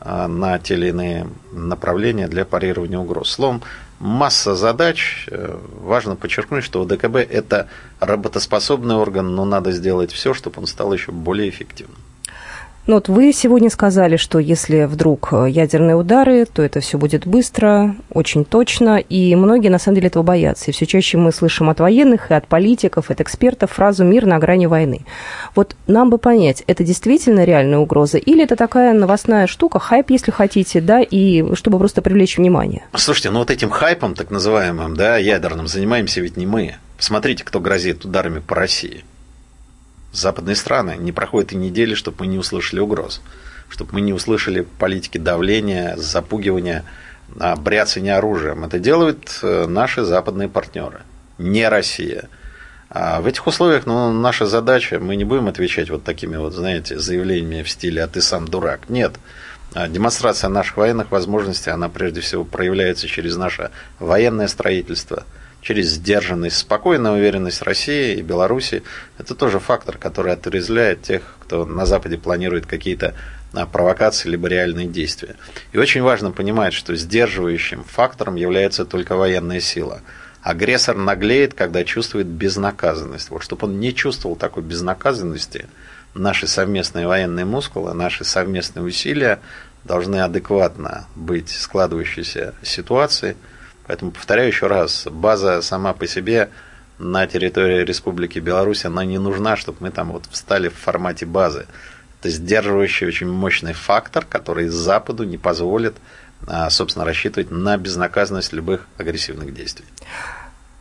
а, 0.00 0.26
на 0.26 0.58
те 0.58 0.72
или 0.72 0.88
иные 0.88 1.28
направления 1.52 2.28
для 2.28 2.46
парирования 2.46 2.98
угроз. 2.98 3.30
Словом, 3.30 3.62
масса 3.98 4.54
задач. 4.54 5.28
Э, 5.30 5.58
важно 5.82 6.16
подчеркнуть, 6.16 6.64
что 6.64 6.80
УДКБ– 6.80 7.16
это 7.30 7.68
работоспособный 8.00 8.94
орган, 8.94 9.34
но 9.34 9.44
надо 9.44 9.72
сделать 9.72 10.12
все, 10.12 10.32
чтобы 10.32 10.60
он 10.60 10.66
стал 10.66 10.94
еще 10.94 11.12
более 11.12 11.50
эффективным. 11.50 11.98
Ну 12.86 12.94
вот 12.94 13.08
вы 13.08 13.32
сегодня 13.32 13.68
сказали, 13.68 14.16
что 14.16 14.38
если 14.38 14.84
вдруг 14.84 15.30
э, 15.32 15.46
ядерные 15.50 15.96
удары, 15.96 16.44
то 16.44 16.62
это 16.62 16.78
все 16.78 16.98
будет 16.98 17.26
быстро, 17.26 17.96
очень 18.10 18.44
точно, 18.44 18.98
и 18.98 19.34
многие 19.34 19.70
на 19.70 19.80
самом 19.80 19.96
деле 19.96 20.06
этого 20.06 20.22
боятся. 20.22 20.70
И 20.70 20.72
все 20.72 20.86
чаще 20.86 21.18
мы 21.18 21.32
слышим 21.32 21.68
от 21.68 21.80
военных, 21.80 22.30
и 22.30 22.34
от 22.34 22.46
политиков, 22.46 23.10
и 23.10 23.12
от 23.12 23.20
экспертов 23.20 23.72
фразу 23.72 24.04
«мир 24.04 24.26
на 24.26 24.38
грани 24.38 24.66
войны». 24.66 25.04
Вот 25.56 25.74
нам 25.88 26.10
бы 26.10 26.18
понять, 26.18 26.62
это 26.68 26.84
действительно 26.84 27.42
реальная 27.42 27.78
угроза, 27.78 28.18
или 28.18 28.44
это 28.44 28.54
такая 28.54 28.94
новостная 28.94 29.48
штука, 29.48 29.80
хайп, 29.80 30.10
если 30.10 30.30
хотите, 30.30 30.80
да, 30.80 31.00
и 31.00 31.56
чтобы 31.56 31.78
просто 31.78 32.02
привлечь 32.02 32.38
внимание? 32.38 32.84
Слушайте, 32.94 33.30
ну 33.30 33.40
вот 33.40 33.50
этим 33.50 33.70
хайпом, 33.70 34.14
так 34.14 34.30
называемым, 34.30 34.96
да, 34.96 35.16
ядерным, 35.16 35.66
занимаемся 35.66 36.20
ведь 36.20 36.36
не 36.36 36.46
мы. 36.46 36.76
Посмотрите, 36.96 37.42
кто 37.42 37.58
грозит 37.58 38.04
ударами 38.04 38.38
по 38.38 38.54
России– 38.54 39.04
западные 40.16 40.56
страны. 40.56 40.96
Не 40.98 41.12
проходит 41.12 41.52
и 41.52 41.56
недели, 41.56 41.94
чтобы 41.94 42.18
мы 42.20 42.26
не 42.26 42.38
услышали 42.38 42.80
угроз, 42.80 43.20
чтобы 43.68 43.94
мы 43.94 44.00
не 44.00 44.12
услышали 44.12 44.66
политики 44.78 45.18
давления, 45.18 45.96
запугивания, 45.96 46.84
а, 47.38 47.56
бряцания 47.56 48.16
оружием. 48.16 48.64
Это 48.64 48.78
делают 48.78 49.40
э, 49.42 49.66
наши 49.66 50.04
западные 50.04 50.48
партнеры, 50.48 51.02
не 51.38 51.68
Россия. 51.68 52.28
А 52.88 53.20
в 53.20 53.26
этих 53.26 53.46
условиях 53.46 53.84
ну, 53.84 54.12
наша 54.12 54.46
задача, 54.46 55.00
мы 55.00 55.16
не 55.16 55.24
будем 55.24 55.48
отвечать 55.48 55.90
вот 55.90 56.04
такими 56.04 56.36
вот, 56.36 56.54
знаете, 56.54 56.98
заявлениями 56.98 57.62
в 57.62 57.68
стиле 57.68 58.04
«а 58.04 58.06
ты 58.06 58.22
сам 58.22 58.46
дурак». 58.46 58.88
Нет. 58.88 59.14
А 59.74 59.88
демонстрация 59.88 60.48
наших 60.48 60.76
военных 60.76 61.10
возможностей, 61.10 61.70
она 61.70 61.88
прежде 61.88 62.20
всего 62.20 62.44
проявляется 62.44 63.08
через 63.08 63.36
наше 63.36 63.70
военное 63.98 64.48
строительство– 64.48 65.24
через 65.66 65.94
сдержанность, 65.94 66.58
спокойная 66.58 67.10
уверенность 67.10 67.60
России 67.62 68.14
и 68.14 68.22
Беларуси. 68.22 68.84
Это 69.18 69.34
тоже 69.34 69.58
фактор, 69.58 69.98
который 69.98 70.32
отрезвляет 70.32 71.02
тех, 71.02 71.22
кто 71.40 71.66
на 71.66 71.86
Западе 71.86 72.18
планирует 72.18 72.66
какие-то 72.66 73.14
а, 73.52 73.66
провокации 73.66 74.28
либо 74.28 74.46
реальные 74.46 74.86
действия. 74.86 75.34
И 75.72 75.78
очень 75.78 76.02
важно 76.02 76.30
понимать, 76.30 76.72
что 76.72 76.94
сдерживающим 76.94 77.82
фактором 77.82 78.36
является 78.36 78.84
только 78.84 79.16
военная 79.16 79.58
сила. 79.58 80.02
Агрессор 80.40 80.96
наглеет, 80.96 81.54
когда 81.54 81.82
чувствует 81.82 82.28
безнаказанность. 82.28 83.30
Вот 83.30 83.42
чтобы 83.42 83.66
он 83.66 83.80
не 83.80 83.92
чувствовал 83.92 84.36
такой 84.36 84.62
безнаказанности, 84.62 85.66
наши 86.14 86.46
совместные 86.46 87.08
военные 87.08 87.44
мускулы, 87.44 87.92
наши 87.92 88.22
совместные 88.22 88.84
усилия 88.84 89.40
должны 89.82 90.20
адекватно 90.20 91.08
быть 91.16 91.48
складывающейся 91.50 92.54
ситуации– 92.62 93.36
Поэтому 93.86 94.10
повторяю 94.10 94.48
еще 94.48 94.66
раз, 94.66 95.06
база 95.10 95.62
сама 95.62 95.92
по 95.92 96.06
себе 96.06 96.50
на 96.98 97.26
территории 97.26 97.84
Республики 97.84 98.38
Беларусь, 98.38 98.84
она 98.84 99.04
не 99.04 99.18
нужна, 99.18 99.56
чтобы 99.56 99.78
мы 99.80 99.90
там 99.90 100.12
вот 100.12 100.24
встали 100.30 100.68
в 100.68 100.74
формате 100.74 101.26
базы. 101.26 101.66
Это 102.20 102.30
сдерживающий 102.30 103.06
очень 103.06 103.28
мощный 103.28 103.74
фактор, 103.74 104.24
который 104.24 104.68
Западу 104.68 105.24
не 105.24 105.38
позволит, 105.38 105.94
а, 106.46 106.70
собственно, 106.70 107.04
рассчитывать 107.04 107.50
на 107.50 107.76
безнаказанность 107.76 108.52
любых 108.52 108.86
агрессивных 108.96 109.54
действий. 109.54 109.84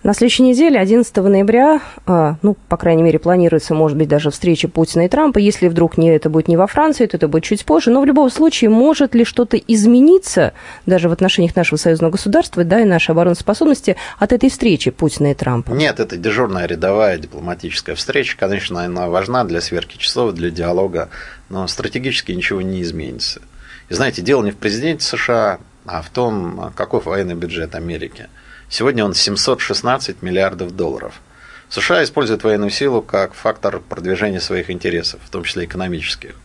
На 0.06 0.14
следующей 0.14 0.44
неделе, 0.44 0.80
11 0.80 1.16
ноября, 1.18 1.82
а, 2.06 2.36
ну, 2.44 2.56
по 2.70 2.78
крайней 2.78 3.02
мере, 3.02 3.18
планируется, 3.18 3.74
может 3.74 3.98
быть, 3.98 4.08
даже 4.08 4.30
встреча 4.30 4.68
Путина 4.68 5.08
и 5.08 5.10
Трампа. 5.10 5.40
Если 5.40 5.68
вдруг 5.68 5.98
не, 5.98 6.16
это 6.16 6.30
будет 6.30 6.48
не 6.48 6.58
во 6.58 6.68
Франции, 6.68 7.08
то 7.08 7.18
это 7.18 7.28
будет 7.28 7.44
чуть 7.44 7.66
позже. 7.66 7.90
Но 7.90 8.02
в 8.02 8.06
любом 8.06 8.30
случае, 8.30 8.70
может 8.70 9.16
ли 9.16 9.26
что-то 9.26 9.58
измениться 9.58 10.54
даже 10.86 11.10
в 11.10 11.12
отношениях 11.12 11.56
нашего 11.56 11.80
союзного 11.80 12.12
государства, 12.12 12.64
да, 12.64 12.82
и 12.82 12.86
нашей 12.86 13.14
обороноспособности 13.14 13.96
от 14.20 14.32
этой 14.32 14.52
встречи 14.52 14.92
Путина 14.92 15.32
и 15.32 15.34
Трампа? 15.34 15.72
Нет, 15.72 16.00
это 16.00 16.18
дежурная 16.18 16.68
рядовая 16.68 17.18
дипломатическая 17.18 17.96
встреча. 17.96 18.38
Конечно, 18.38 18.86
она 18.86 19.10
важна 19.10 19.44
для 19.44 19.60
сверки 19.60 19.98
часов, 19.98 20.34
для 20.34 20.52
диалога, 20.52 21.10
но 21.50 21.66
стратегически 21.66 22.32
ничего 22.32 22.62
не 22.62 22.84
изменится. 22.84 23.42
И 23.90 23.96
знаете, 23.96 24.22
дело 24.22 24.44
не 24.44 24.52
в 24.52 24.58
президенте 24.58 25.04
США, 25.04 25.58
а 25.88 26.04
в 26.04 26.12
том, 26.12 26.72
каков 26.76 27.08
военный 27.08 27.34
бюджет 27.34 27.74
Америки– 27.74 28.28
Сегодня 28.70 29.06
он 29.06 29.14
716 29.14 30.22
миллиардов 30.22 30.76
долларов. 30.76 31.22
США 31.70 32.04
используют 32.04 32.44
военную 32.44 32.72
силу 32.72 33.02
как 33.02 33.34
фактор 33.34 33.80
продвижения 33.80 34.40
своих 34.40 34.70
интересов, 34.70 35.22
в 35.24 35.30
том 35.30 35.44
числе 35.44 35.66
экономических. 35.66 36.36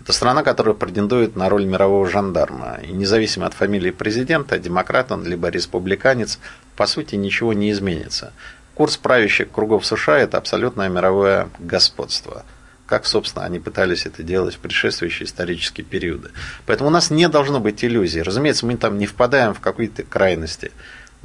Это 0.00 0.12
страна, 0.12 0.42
которая 0.42 0.74
претендует 0.74 1.36
на 1.36 1.48
роль 1.48 1.64
мирового 1.64 2.08
жандарма. 2.08 2.78
И 2.82 2.92
независимо 2.92 3.46
от 3.46 3.54
фамилии 3.54 3.90
президента, 3.90 4.58
демократ 4.58 5.12
он 5.12 5.24
либо 5.24 5.48
республиканец, 5.48 6.38
по 6.76 6.86
сути 6.86 7.14
ничего 7.14 7.52
не 7.52 7.70
изменится. 7.70 8.32
Курс 8.74 8.96
правящих 8.96 9.50
кругов 9.50 9.86
США– 9.86 10.18
это 10.20 10.36
абсолютное 10.36 10.88
мировое 10.88 11.48
господство. 11.58 12.44
Как, 12.86 13.06
собственно, 13.06 13.46
они 13.46 13.60
пытались 13.60 14.04
это 14.04 14.22
делать 14.22 14.56
в 14.56 14.58
предшествующие 14.58 15.26
исторические 15.26 15.86
периоды. 15.86 16.30
Поэтому 16.66 16.90
у 16.90 16.92
нас 16.92 17.10
не 17.10 17.28
должно 17.28 17.60
быть 17.60 17.82
иллюзий. 17.82 18.20
Разумеется, 18.20 18.66
мы 18.66 18.76
там 18.76 18.98
не 18.98 19.06
впадаем 19.06 19.54
в 19.54 19.60
какие-то 19.60 20.02
крайности 20.02 20.70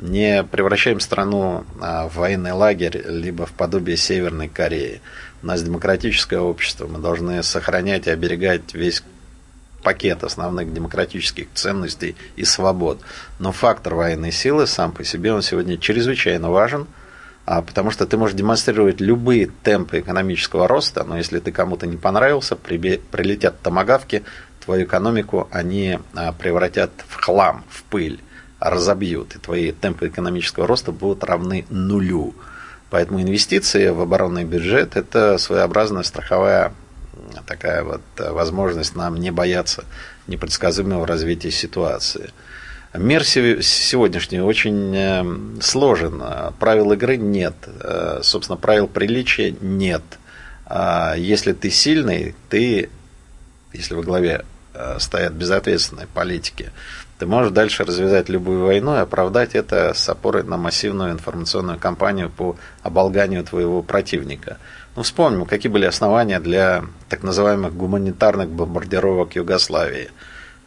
не 0.01 0.43
превращаем 0.43 0.99
страну 0.99 1.65
а, 1.81 2.07
в 2.07 2.15
военный 2.15 2.51
лагерь, 2.51 3.03
либо 3.07 3.45
в 3.45 3.51
подобие 3.51 3.97
Северной 3.97 4.47
Кореи. 4.47 5.01
У 5.43 5.47
нас 5.47 5.61
демократическое 5.61 6.39
общество, 6.39 6.87
мы 6.87 6.99
должны 6.99 7.43
сохранять 7.43 8.07
и 8.07 8.11
оберегать 8.11 8.73
весь 8.73 9.03
пакет 9.83 10.23
основных 10.23 10.73
демократических 10.73 11.47
ценностей 11.53 12.15
и 12.35 12.43
свобод. 12.43 12.99
Но 13.39 13.51
фактор 13.51 13.95
военной 13.95 14.31
силы 14.31 14.67
сам 14.67 14.91
по 14.91 15.03
себе, 15.03 15.33
он 15.33 15.41
сегодня 15.41 15.77
чрезвычайно 15.77 16.49
важен, 16.49 16.87
а, 17.45 17.61
потому 17.61 17.91
что 17.91 18.05
ты 18.05 18.17
можешь 18.17 18.35
демонстрировать 18.35 19.01
любые 19.01 19.49
темпы 19.63 19.99
экономического 19.99 20.67
роста, 20.67 21.03
но 21.03 21.17
если 21.17 21.39
ты 21.39 21.51
кому-то 21.51 21.87
не 21.87 21.97
понравился, 21.97 22.55
прилетят 22.55 23.61
томогавки, 23.61 24.23
твою 24.63 24.85
экономику 24.85 25.47
они 25.51 25.99
а, 26.13 26.31
превратят 26.31 26.91
в 27.07 27.15
хлам, 27.15 27.63
в 27.69 27.83
пыль 27.83 28.19
разобьют, 28.59 29.35
и 29.35 29.39
твои 29.39 29.71
темпы 29.71 30.07
экономического 30.07 30.67
роста 30.67 30.91
будут 30.91 31.23
равны 31.23 31.65
нулю. 31.69 32.33
Поэтому 32.89 33.21
инвестиции 33.21 33.89
в 33.89 34.01
оборонный 34.01 34.45
бюджет– 34.45 34.95
это 34.95 35.37
своеобразная 35.37 36.03
страховая 36.03 36.73
такая 37.45 37.83
вот 37.83 38.01
возможность 38.17 38.95
нам 38.95 39.17
не 39.17 39.31
бояться 39.31 39.85
непредсказуемого 40.27 41.05
развития 41.05 41.51
ситуации. 41.51 42.31
Мир 42.93 43.23
сегодняшний 43.23 44.41
очень 44.41 44.95
э, 44.95 45.61
сложен. 45.61 46.23
Правил 46.59 46.91
игры 46.93 47.17
нет. 47.17 47.53
Э, 47.81 48.21
собственно, 48.23 48.57
правил 48.57 48.87
приличия 48.87 49.55
нет. 49.61 50.01
А 50.65 51.13
если 51.15 51.53
ты 51.53 51.69
сильный, 51.69 52.35
ты, 52.49 52.89
если 53.73 53.93
во 53.93 54.01
главе 54.01 54.43
э, 54.73 54.97
стоят 54.99 55.33
безответственные 55.33 56.07
политики, 56.07 56.71
ты 57.19 57.25
можешь 57.25 57.51
дальше 57.51 57.83
развязать 57.83 58.29
любую 58.29 58.63
войну 58.65 58.95
и 58.95 58.99
оправдать 58.99 59.53
это 59.53 59.93
с 59.93 60.07
опорой 60.07 60.43
на 60.43 60.55
массивную 60.55 61.11
информационную 61.11 61.77
кампанию 61.77 62.29
по 62.29 62.55
оболганию 62.81 63.43
твоего 63.43 63.83
противника. 63.83 64.57
Ну, 64.95 65.03
вспомним, 65.03 65.45
какие 65.45 65.69
были 65.69 65.85
основания 65.85 66.39
для 66.39 66.85
так 67.09 67.21
называемых 67.23 67.75
гуманитарных 67.75 68.49
бомбардировок 68.49 69.35
Югославии. 69.35 70.11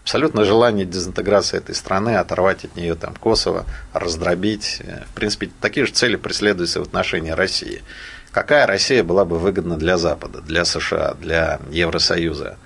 Абсолютно 0.03 0.45
желание 0.45 0.85
дезинтеграции 0.85 1.57
этой 1.57 1.75
страны, 1.75 2.17
оторвать 2.17 2.67
от 2.67 2.77
нее 2.77 2.97
там 2.97 3.15
Косово, 3.15 3.65
раздробить. 3.95 4.83
В 5.11 5.15
принципе, 5.15 5.51
такие 5.61 5.87
же 5.87 5.93
цели 5.93 6.17
преследуются 6.17 6.81
в 6.81 6.83
отношении 6.83 7.31
России. 7.31 7.83
Какая 8.31 8.67
Россия 8.67 9.03
была 9.03 9.25
бы 9.25 9.39
выгодна 9.39 9.79
для 9.79 9.97
Запада, 9.97 10.43
для 10.43 10.67
США, 10.67 11.15
для 11.15 11.61
Евросоюза? 11.71 12.59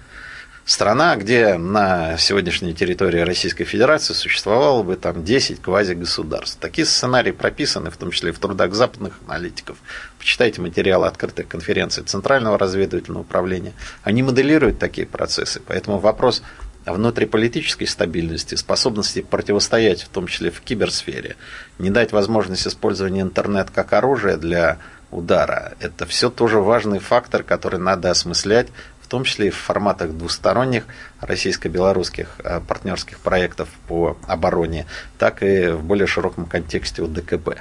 Страна, 0.66 1.14
где 1.16 1.54
на 1.56 2.18
сегодняшней 2.18 2.74
территории 2.74 3.20
Российской 3.20 3.64
Федерации 3.64 4.14
существовало 4.14 4.82
бы 4.82 4.96
там 4.96 5.24
10 5.24 5.62
квазигосударств. 5.62 6.58
Такие 6.60 6.84
сценарии 6.84 7.30
прописаны, 7.30 7.90
в 7.90 7.96
том 7.96 8.10
числе 8.10 8.30
и 8.30 8.32
в 8.32 8.40
трудах 8.40 8.74
западных 8.74 9.14
аналитиков. 9.26 9.78
Почитайте 10.18 10.60
материалы 10.60 11.06
открытых 11.06 11.46
конференций 11.46 12.02
Центрального 12.02 12.58
разведывательного 12.58 13.22
управления. 13.22 13.72
Они 14.02 14.24
моделируют 14.24 14.80
такие 14.80 15.06
процессы. 15.06 15.62
Поэтому 15.64 15.98
вопрос 15.98 16.42
внутриполитической 16.84 17.86
стабильности, 17.86 18.56
способности 18.56 19.22
противостоять, 19.22 20.02
в 20.02 20.08
том 20.08 20.26
числе 20.26 20.50
в 20.50 20.60
киберсфере, 20.60 21.36
не 21.78 21.90
дать 21.90 22.10
возможность 22.12 22.66
использования 22.66 23.22
интернет 23.22 23.70
как 23.70 23.92
оружия 23.92 24.36
для 24.36 24.78
удара. 25.10 25.74
Это 25.80 26.06
все 26.06 26.30
тоже 26.30 26.58
важный 26.58 26.98
фактор, 26.98 27.42
который 27.42 27.78
надо 27.78 28.10
осмыслять 28.10 28.68
в 29.06 29.08
том 29.08 29.22
числе 29.22 29.46
и 29.46 29.50
в 29.50 29.56
форматах 29.56 30.10
двусторонних 30.10 30.84
российско-белорусских 31.20 32.26
э, 32.42 32.60
партнерских 32.66 33.20
проектов 33.20 33.68
по 33.86 34.16
обороне, 34.26 34.86
так 35.16 35.44
и 35.44 35.68
в 35.68 35.84
более 35.84 36.08
широком 36.08 36.46
контексте 36.46 37.02
у 37.02 37.06
ДКБ. 37.06 37.60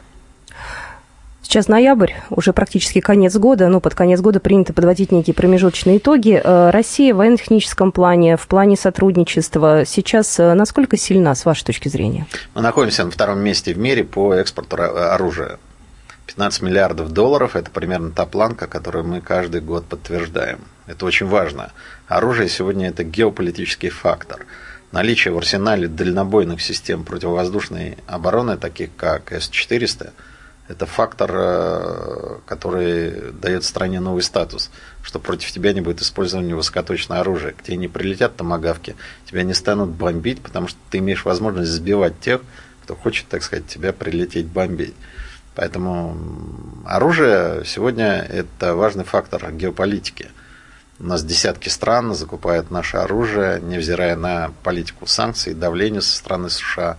Сейчас 1.44 1.68
ноябрь, 1.68 2.14
уже 2.32 2.52
практически 2.52 3.00
конец 3.00 3.36
года, 3.36 3.68
ну, 3.68 3.80
под 3.80 3.94
конец 3.94 4.20
года 4.22 4.40
принято 4.40 4.74
подводить 4.74 5.12
некие 5.12 5.36
промежуточные 5.36 6.00
итоги. 6.00 6.42
Э, 6.44 6.72
Россия 6.72 7.14
в 7.14 7.18
военно-техническом 7.18 7.92
плане, 7.92 8.38
в 8.38 8.48
плане 8.48 8.76
сотрудничества 8.76 9.84
сейчас 9.86 10.40
э, 10.40 10.56
насколько 10.56 10.98
сильна, 10.98 11.36
с 11.36 11.46
вашей 11.46 11.66
точки 11.66 11.90
зрения? 11.90 12.26
Мы 12.56 12.64
находимся 12.64 13.06
на 13.06 13.12
втором 13.12 13.38
месте 13.42 13.76
в 13.76 13.78
мире 13.78 14.04
по 14.04 14.34
экспорту 14.34 14.78
оружия. 14.78 15.60
15 16.28 16.62
миллиардов 16.62 17.12
долларов– 17.12 17.56
это 17.58 17.70
примерно 17.72 18.12
та 18.12 18.26
планка, 18.26 18.68
которую 18.68 19.06
мы 19.06 19.22
каждый 19.22 19.62
год 19.62 19.86
подтверждаем. 19.86 20.60
Это 20.88 21.06
очень 21.06 21.28
важно. 21.28 21.72
Оружие 22.08 22.50
сегодня– 22.50 22.90
это 22.90 23.04
геополитический 23.04 23.90
фактор. 23.90 24.46
Наличие 24.92 25.34
в 25.34 25.38
арсенале 25.38 25.88
дальнобойных 25.88 26.62
систем 26.62 27.04
противовоздушной 27.04 27.98
обороны, 28.08 28.58
таких 28.58 28.90
как 28.96 29.32
С-400, 29.32 30.12
это 30.68 30.88
фактор, 30.88 31.32
э, 31.34 32.38
который 32.48 33.32
дает 33.34 33.64
стране 33.64 34.00
новый 34.00 34.24
статус, 34.24 34.72
что 35.04 35.20
против 35.20 35.52
тебя 35.52 35.74
не 35.74 35.82
будет 35.82 36.02
использования 36.02 36.56
высокоточного 36.56 37.22
оружия, 37.22 37.52
к 37.52 37.62
тебе 37.62 37.78
не 37.78 37.88
прилетят 37.88 38.36
томогавки, 38.36 38.96
тебя 39.30 39.44
не 39.44 39.54
станут 39.54 39.90
бомбить, 39.90 40.42
потому 40.42 40.68
что 40.68 40.80
ты 40.90 40.98
имеешь 41.00 41.24
возможность 41.24 41.72
сбивать 41.72 42.20
тех, 42.20 42.42
кто 42.84 42.96
хочет, 42.96 43.28
так 43.28 43.44
сказать, 43.44 43.68
тебя 43.68 43.94
прилететь 43.94 44.48
бомбить. 44.48 44.96
Поэтому 45.56 46.18
оружие 46.86 47.64
сегодня 47.66 48.22
это 48.30 48.76
важный 48.76 49.06
фактор 49.06 49.52
геополитики. 49.52 50.30
У 51.00 51.06
нас 51.06 51.24
десятки 51.24 51.70
стран 51.70 52.14
закупают 52.14 52.72
наше 52.72 52.98
оружие, 52.98 53.60
невзирая 53.62 54.16
на 54.16 54.52
политику 54.64 55.08
санкций, 55.08 55.54
давление 55.54 56.02
со 56.02 56.16
стороны 56.16 56.50
США. 56.50 56.98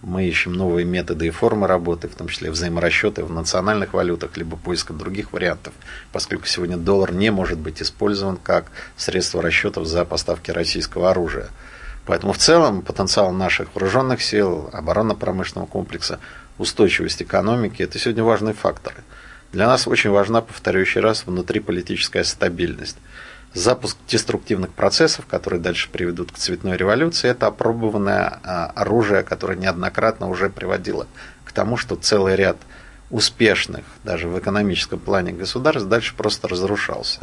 Мы 0.00 0.26
ищем 0.26 0.52
новые 0.52 0.84
методы 0.84 1.26
и 1.26 1.30
формы 1.30 1.66
работы, 1.66 2.08
в 2.08 2.14
том 2.14 2.28
числе 2.28 2.50
взаиморасчеты 2.50 3.24
в 3.24 3.30
национальных 3.30 3.94
валютах, 3.94 4.36
либо 4.36 4.56
поиска 4.58 4.92
других 4.92 5.32
вариантов, 5.32 5.72
поскольку 6.12 6.46
сегодня 6.46 6.76
доллар 6.76 7.12
не 7.12 7.30
может 7.30 7.58
быть 7.58 7.80
использован 7.80 8.36
как 8.36 8.66
средство 8.96 9.40
расчетов 9.40 9.86
за 9.86 10.04
поставки 10.04 10.50
российского 10.50 11.10
оружия. 11.10 11.48
Поэтому 12.06 12.32
в 12.32 12.38
целом 12.38 12.82
потенциал 12.82 13.32
наших 13.32 13.74
вооруженных 13.74 14.22
сил, 14.22 14.68
оборонно-промышленного 14.72 15.66
комплекса 15.66 16.18
устойчивость 16.58 17.22
экономики– 17.22 17.82
это 17.84 17.98
сегодня 17.98 18.22
важные 18.22 18.54
факторы. 18.54 18.96
Для 19.52 19.66
нас 19.66 19.86
очень 19.86 20.10
важна, 20.10 20.40
повторю 20.40 20.80
еще 20.80 21.00
раз, 21.00 21.26
внутриполитическая 21.26 22.24
стабильность. 22.24 22.96
Запуск 23.54 23.96
деструктивных 24.08 24.72
процессов, 24.72 25.26
которые 25.26 25.60
дальше 25.60 25.88
приведут 25.88 26.32
к 26.32 26.36
цветной 26.36 26.76
революции, 26.76 27.30
это 27.30 27.46
опробованное 27.46 28.40
а, 28.42 28.66
оружие, 28.74 29.22
которое 29.22 29.56
неоднократно 29.56 30.28
уже 30.28 30.50
приводило 30.50 31.06
к 31.44 31.52
тому, 31.52 31.76
что 31.76 31.94
целый 31.94 32.34
ряд 32.34 32.56
успешных, 33.10 33.84
даже 34.02 34.28
в 34.28 34.36
экономическом 34.38 34.98
плане 34.98 35.32
государств, 35.32 35.88
дальше 35.88 36.14
просто 36.16 36.48
разрушался. 36.48 37.20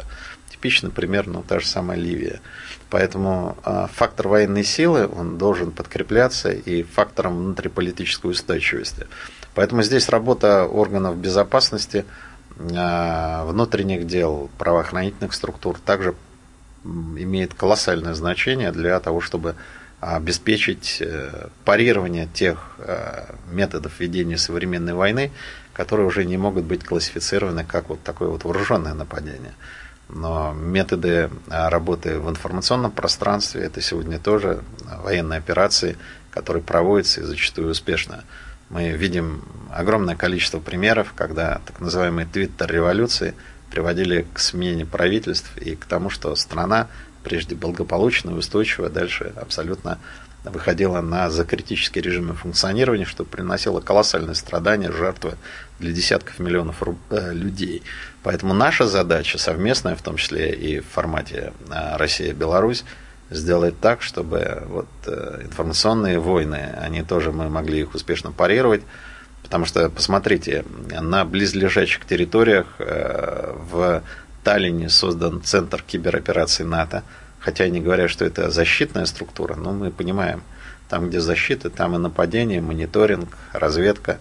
Типичный 0.62 0.90
пример, 0.90 1.26
ну, 1.26 1.42
та 1.42 1.58
же 1.58 1.66
самая 1.66 1.98
Ливия. 1.98 2.40
Поэтому 2.88 3.56
э, 3.64 3.88
фактор 3.92 4.28
военной 4.28 4.62
силы, 4.62 5.08
он 5.08 5.36
должен 5.36 5.72
подкрепляться 5.72 6.52
и 6.52 6.84
фактором 6.84 7.36
внутриполитической 7.38 8.30
устойчивости. 8.30 9.08
Поэтому 9.56 9.82
здесь 9.82 10.08
работа 10.08 10.66
органов 10.66 11.16
безопасности, 11.16 12.04
э, 12.58 13.44
внутренних 13.44 14.06
дел, 14.06 14.50
правоохранительных 14.56 15.32
структур 15.32 15.80
также 15.84 16.14
имеет 16.84 17.54
колоссальное 17.54 18.14
значение 18.14 18.70
для 18.70 19.00
того, 19.00 19.20
чтобы 19.20 19.56
обеспечить 19.98 20.98
э, 21.00 21.48
парирование 21.64 22.28
тех 22.32 22.76
э, 22.78 23.34
методов 23.50 23.98
ведения 23.98 24.38
современной 24.38 24.94
войны, 24.94 25.32
которые 25.72 26.06
уже 26.06 26.24
не 26.24 26.36
могут 26.36 26.66
быть 26.66 26.84
классифицированы 26.84 27.64
как 27.64 27.88
вот 27.88 28.00
такое 28.04 28.28
вот 28.28 28.44
вооруженное 28.44 28.94
нападение. 28.94 29.54
Но 30.14 30.52
методы 30.52 31.30
а, 31.48 31.70
работы 31.70 32.18
в 32.18 32.28
информационном 32.28 32.90
пространстве– 32.90 33.62
это 33.64 33.80
сегодня 33.80 34.18
тоже 34.18 34.62
военные 35.02 35.38
операции, 35.38 35.96
которые 36.30 36.62
проводятся 36.62 37.22
и 37.22 37.24
зачастую 37.24 37.70
успешно. 37.70 38.24
Мы 38.68 38.90
видим 38.90 39.42
огромное 39.70 40.14
количество 40.14 40.60
примеров, 40.60 41.14
когда 41.14 41.60
так 41.66 41.80
называемые 41.80 42.26
твиттер-революции 42.26 43.34
приводили 43.70 44.26
к 44.34 44.38
смене 44.38 44.84
правительств 44.84 45.56
и 45.56 45.74
к 45.76 45.86
тому, 45.86 46.10
что 46.10 46.34
страна, 46.36 46.88
прежде 47.22 47.54
благополучная 47.54 48.34
устойчивая, 48.34 48.90
дальше 48.90 49.32
абсолютно 49.36 49.98
выходила 50.44 51.00
на 51.00 51.30
закритические 51.30 52.02
режимы 52.02 52.34
функционирования, 52.34 53.04
что 53.04 53.24
приносило 53.24 53.80
колоссальные 53.80 54.34
страдания, 54.34 54.90
жертвы 54.90 55.34
для 55.78 55.92
десятков 55.92 56.38
миллионов 56.38 56.82
э, 57.10 57.32
людей. 57.32 57.82
Поэтому 58.22 58.52
наша 58.52 58.86
задача 58.86 59.38
совместная, 59.38 59.94
в 59.94 60.02
том 60.02 60.16
числе 60.16 60.52
и 60.52 60.80
в 60.80 60.86
формате 60.86 61.52
э, 61.70 61.96
Россия-Беларусь, 61.96 62.84
сделать 63.30 63.78
так, 63.80 64.02
чтобы 64.02 64.62
вот 64.66 64.88
э, 65.06 65.42
информационные 65.44 66.18
войны, 66.18 66.74
они 66.80 67.02
тоже 67.02 67.30
мы 67.30 67.48
могли 67.48 67.80
их 67.80 67.94
успешно 67.94 68.32
парировать, 68.32 68.82
потому 69.42 69.64
что, 69.64 69.90
посмотрите, 69.90 70.64
на 71.00 71.24
близлежащих 71.24 72.04
территориях 72.04 72.66
в 72.78 74.02
Таллине 74.42 74.88
создан 74.88 75.42
центр 75.42 75.82
киберопераций 75.86 76.64
НАТО– 76.64 77.04
Хотя 77.42 77.64
они 77.64 77.80
говорят, 77.80 78.08
что 78.08 78.24
это 78.24 78.50
защитная 78.50 79.04
структура, 79.04 79.56
но 79.56 79.72
мы 79.72 79.90
понимаем, 79.90 80.42
там, 80.88 81.08
где 81.08 81.20
защита, 81.20 81.70
там 81.70 81.94
и 81.96 81.98
нападение, 81.98 82.60
мониторинг, 82.60 83.36
разведка. 83.52 84.18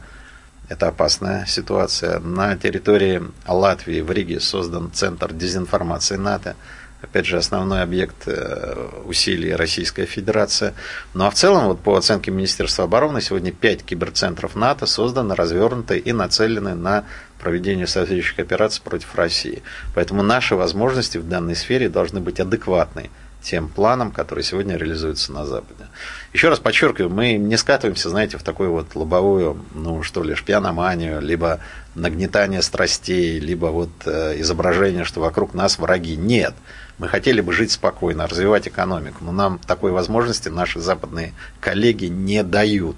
Это 0.70 0.88
опасная 0.88 1.46
ситуация. 1.46 2.20
На 2.20 2.58
территории 2.58 3.22
Латвии 3.48 4.02
в 4.02 4.12
Риге 4.12 4.40
создан 4.40 4.92
центр 4.92 5.34
дезинформации 5.34 6.16
НАТО 6.16 6.56
опять 7.02 7.26
же, 7.26 7.38
основной 7.38 7.82
объект 7.82 8.28
э, 8.28 8.90
усилий 9.06 9.56
Российская 9.56 10.06
Федерация. 10.06 10.74
Ну 11.14 11.26
а 11.26 11.30
в 11.30 11.34
целом, 11.34 11.66
вот 11.66 11.80
по 11.82 11.98
оценке 11.98 12.32
Министерства 12.32 12.86
обороны, 12.86 13.22
сегодня 13.22 13.52
пять 13.52 13.84
киберцентров 13.84 14.56
НАТО 14.56 14.86
созданы, 14.86 15.36
развернуты 15.36 15.98
и 15.98 16.14
нацелены 16.14 16.76
на 16.76 17.06
проведение 17.41 17.88
соответствующих 17.88 18.39
операций 18.39 18.82
против 18.84 19.15
России. 19.15 19.63
Поэтому 19.95 20.23
наши 20.23 20.56
возможности 20.56 21.17
в 21.17 21.27
данной 21.27 21.56
сфере 21.56 21.89
должны 21.89 22.21
быть 22.21 22.39
адекватны 22.39 23.10
тем 23.41 23.69
планам, 23.69 24.12
которые 24.12 24.43
сегодня 24.43 24.77
реализуются 24.77 25.34
на 25.34 25.45
Западе. 25.45 25.88
Еще 26.32 26.49
раз 26.49 26.60
подчеркиваю, 26.60 27.10
мы 27.10 27.34
не 27.34 27.58
скатываемся, 27.58 28.10
знаете, 28.10 28.38
в 28.38 28.43
такую 28.43 28.71
вот 28.71 28.95
лобовую, 28.95 29.65
ну 29.73 30.04
что 30.04 30.23
ли, 30.23 30.36
шпиономанию, 30.36 31.21
либо 31.21 31.60
нагнетание 31.95 32.62
страстей, 32.62 33.39
либо 33.39 33.67
вот 33.67 33.89
э, 34.06 34.39
изображение, 34.39 35.04
что 35.04 35.21
вокруг 35.21 35.54
нас 35.54 35.80
враги. 35.80 36.15
Нет. 36.15 36.54
Мы 36.99 37.08
хотели 37.08 37.41
бы 37.41 37.51
жить 37.51 37.71
спокойно, 37.71 38.27
развивать 38.27 38.67
экономику, 38.67 39.23
но 39.23 39.32
нам 39.32 39.58
такой 39.58 39.91
возможности 39.91 40.49
наши 40.49 40.80
западные 40.80 41.34
коллеги 41.60 42.06
не 42.06 42.43
дают. 42.43 42.97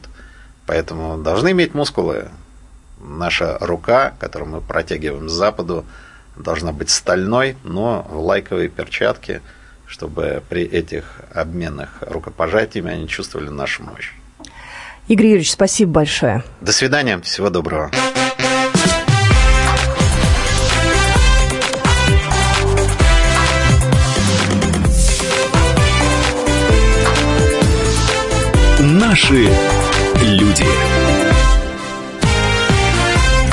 Поэтому 0.65 1.17
должны 1.17 1.51
иметь 1.51 1.73
мускулы. 1.73 2.29
Наша 3.03 3.57
рука, 3.59 4.13
которую 4.19 4.49
мы 4.49 4.61
протягиваем 4.61 5.29
Западу, 5.29 5.85
должна 6.35 6.71
быть 6.71 6.89
стальной, 6.89 7.57
но 7.63 8.07
в 8.09 8.19
лайковой 8.19 8.69
перчатке– 8.69 9.41
чтобы 9.93 10.41
при 10.49 10.63
этих 10.63 11.21
обменах 11.31 11.89
рукопожатиями 12.01 12.91
они 12.91 13.07
чувствовали 13.07 13.49
нашу 13.49 13.83
мощь. 13.83 14.11
Игорь 15.07 15.27
Юрьевич, 15.27 15.51
спасибо 15.51 15.91
большое. 15.91 16.43
До 16.61 16.71
свидания, 16.71 17.19
всего 17.19 17.51
доброго. 17.51 17.91
Наши 28.79 29.47
люди. 30.23 30.72